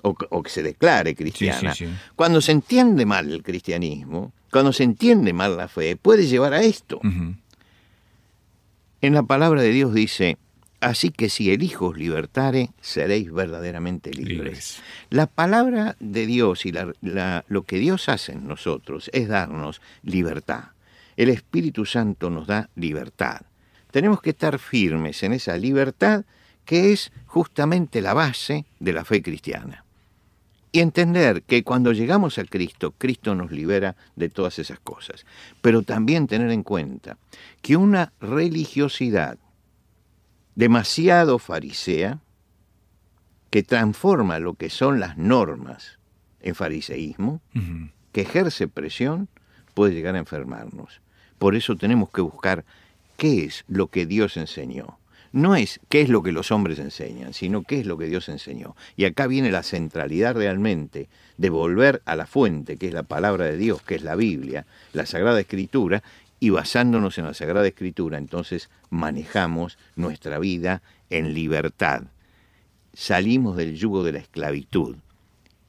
o, 0.03 0.15
que 0.15 0.49
se 0.49 0.63
declare 0.63 1.15
cristiana, 1.15 1.73
cuando 2.15 2.39
se 2.39 2.53
entiende 2.53 3.05
mal 3.05 3.29
el 3.29 3.43
cristianismo, 3.43 4.31
cuando 4.53 4.71
se 4.71 4.83
entiende 4.83 5.33
mal 5.33 5.57
la 5.57 5.67
fe, 5.67 5.97
puede 5.97 6.27
llevar 6.27 6.53
a 6.53 6.61
esto. 6.61 7.01
En 9.01 9.13
la 9.13 9.23
palabra 9.23 9.61
de 9.63 9.71
Dios 9.71 9.93
dice, 9.93 10.37
así 10.79 11.09
que 11.09 11.27
si 11.27 11.51
el 11.51 11.63
Hijo 11.63 11.87
os 11.87 11.97
libertare, 11.97 12.69
seréis 12.79 13.33
verdaderamente 13.33 14.13
libres. 14.13 14.79
La 15.09 15.25
palabra 15.25 15.97
de 15.99 16.27
Dios 16.27 16.65
y 16.67 16.71
lo 16.71 17.63
que 17.63 17.79
Dios 17.79 18.07
hace 18.07 18.33
en 18.33 18.47
nosotros 18.47 19.09
es 19.11 19.27
darnos 19.27 19.81
libertad. 20.03 20.65
El 21.17 21.29
Espíritu 21.29 21.85
Santo 21.85 22.29
nos 22.29 22.47
da 22.47 22.69
libertad. 22.75 23.41
Tenemos 23.91 24.21
que 24.21 24.29
estar 24.29 24.59
firmes 24.59 25.23
en 25.23 25.33
esa 25.33 25.57
libertad 25.57 26.25
que 26.63 26.93
es 26.93 27.11
justamente 27.25 28.01
la 28.01 28.13
base 28.13 28.65
de 28.79 28.93
la 28.93 29.03
fe 29.03 29.21
cristiana. 29.21 29.82
Y 30.75 30.79
entender 30.79 31.43
que 31.43 31.63
cuando 31.63 31.91
llegamos 31.91 32.39
a 32.39 32.45
Cristo, 32.45 32.95
Cristo 32.97 33.35
nos 33.35 33.51
libera 33.51 33.95
de 34.15 34.29
todas 34.29 34.57
esas 34.57 34.79
cosas. 34.79 35.23
Pero 35.61 35.83
también 35.83 36.25
tener 36.25 36.49
en 36.49 36.63
cuenta 36.63 37.19
que 37.61 37.77
una 37.77 38.11
religiosidad 38.19 39.37
demasiado 40.55 41.37
farisea, 41.37 42.21
que 43.51 43.61
transforma 43.61 44.39
lo 44.39 44.55
que 44.55 44.71
son 44.71 44.99
las 44.99 45.15
normas 45.15 45.99
en 46.41 46.55
fariseísmo, 46.55 47.39
que 48.11 48.21
ejerce 48.21 48.67
presión, 48.67 49.29
puede 49.75 49.93
llegar 49.93 50.15
a 50.15 50.19
enfermarnos. 50.19 51.01
Por 51.37 51.55
eso 51.55 51.75
tenemos 51.75 52.09
que 52.09 52.21
buscar 52.21 52.65
qué 53.15 53.45
es 53.45 53.63
lo 53.67 53.87
que 53.87 54.07
Dios 54.07 54.37
enseñó 54.37 54.97
no 55.33 55.55
es 55.55 55.79
qué 55.89 56.01
es 56.01 56.09
lo 56.09 56.21
que 56.21 56.31
los 56.31 56.51
hombres 56.51 56.77
enseñan, 56.77 57.33
sino 57.33 57.63
qué 57.63 57.79
es 57.79 57.87
lo 57.87 57.97
que 57.97 58.05
Dios 58.05 58.29
enseñó. 58.29 58.75
Y 58.95 59.05
acá 59.05 59.25
viene 59.25 59.51
la 59.51 59.63
centralidad 59.63 60.35
realmente 60.35 61.09
de 61.37 61.49
volver 61.49 62.03
a 62.05 62.15
la 62.15 62.27
fuente, 62.27 62.77
que 62.77 62.87
es 62.87 62.93
la 62.93 63.03
palabra 63.03 63.45
de 63.45 63.57
Dios, 63.57 63.81
que 63.81 63.95
es 63.95 64.03
la 64.03 64.15
Biblia, 64.15 64.67
la 64.93 65.07
Sagrada 65.07 65.39
Escritura, 65.39 66.03
y 66.39 66.51
basándonos 66.51 67.17
en 67.17 67.25
la 67.25 67.33
Sagrada 67.33 67.67
Escritura, 67.67 68.17
entonces 68.19 68.69
manejamos 68.91 69.79
nuestra 69.95 70.37
vida 70.37 70.83
en 71.09 71.33
libertad. 71.33 72.03
Salimos 72.93 73.57
del 73.57 73.75
yugo 73.75 74.03
de 74.03 74.11
la 74.11 74.19
esclavitud 74.19 74.97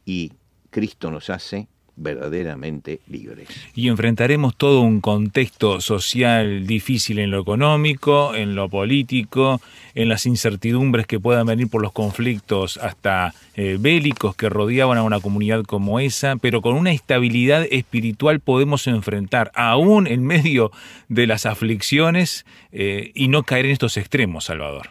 y 0.05 0.33
Cristo 0.71 1.11
nos 1.11 1.31
hace 1.31 1.69
verdaderamente 1.97 3.01
libres. 3.07 3.49
Y 3.75 3.89
enfrentaremos 3.89 4.57
todo 4.57 4.81
un 4.81 5.01
contexto 5.01 5.81
social 5.81 6.67
difícil 6.67 7.19
en 7.19 7.31
lo 7.31 7.41
económico, 7.41 8.35
en 8.35 8.55
lo 8.55 8.69
político, 8.69 9.61
en 9.95 10.09
las 10.09 10.27
incertidumbres 10.27 11.07
que 11.07 11.21
puedan 11.21 11.47
venir 11.47 11.69
por 11.69 11.83
los 11.83 11.93
conflictos 11.93 12.79
hasta 12.79 13.35
eh, 13.55 13.77
bélicos 13.79 14.35
que 14.35 14.49
rodeaban 14.49 14.99
a 14.99 15.03
una 15.03 15.21
comunidad 15.21 15.63
como 15.65 16.01
esa, 16.01 16.37
pero 16.37 16.63
con 16.63 16.75
una 16.75 16.93
estabilidad 16.93 17.67
espiritual 17.71 18.41
podemos 18.41 18.87
enfrentar 18.87 19.53
aún 19.55 20.07
en 20.07 20.25
medio 20.25 20.73
de 21.09 21.27
las 21.27 21.47
aflicciones 21.47 22.45
eh, 22.73 23.13
y 23.15 23.29
no 23.29 23.45
caer 23.45 23.67
en 23.67 23.73
estos 23.73 23.97
extremos, 23.97 24.45
Salvador. 24.45 24.89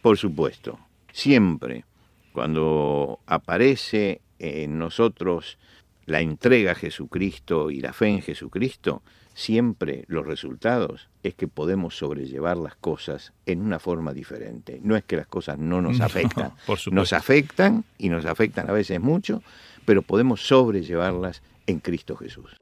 Por 0.00 0.16
supuesto, 0.16 0.78
siempre 1.12 1.84
cuando 2.32 3.18
aparece 3.26 4.20
en 4.38 4.78
nosotros 4.78 5.58
la 6.08 6.20
entrega 6.22 6.72
a 6.72 6.74
Jesucristo 6.74 7.70
y 7.70 7.80
la 7.80 7.92
fe 7.92 8.08
en 8.08 8.22
Jesucristo, 8.22 9.02
siempre 9.34 10.04
los 10.08 10.26
resultados 10.26 11.08
es 11.22 11.34
que 11.34 11.48
podemos 11.48 11.98
sobrellevar 11.98 12.56
las 12.56 12.74
cosas 12.76 13.34
en 13.44 13.60
una 13.60 13.78
forma 13.78 14.14
diferente. 14.14 14.80
No 14.82 14.96
es 14.96 15.04
que 15.04 15.16
las 15.16 15.26
cosas 15.26 15.58
no 15.58 15.82
nos 15.82 16.00
afectan, 16.00 16.52
nos 16.90 17.12
afectan 17.12 17.84
y 17.98 18.08
nos 18.08 18.24
afectan 18.24 18.70
a 18.70 18.72
veces 18.72 19.00
mucho, 19.00 19.42
pero 19.84 20.00
podemos 20.02 20.40
sobrellevarlas 20.40 21.42
en 21.66 21.80
Cristo 21.80 22.16
Jesús. 22.16 22.56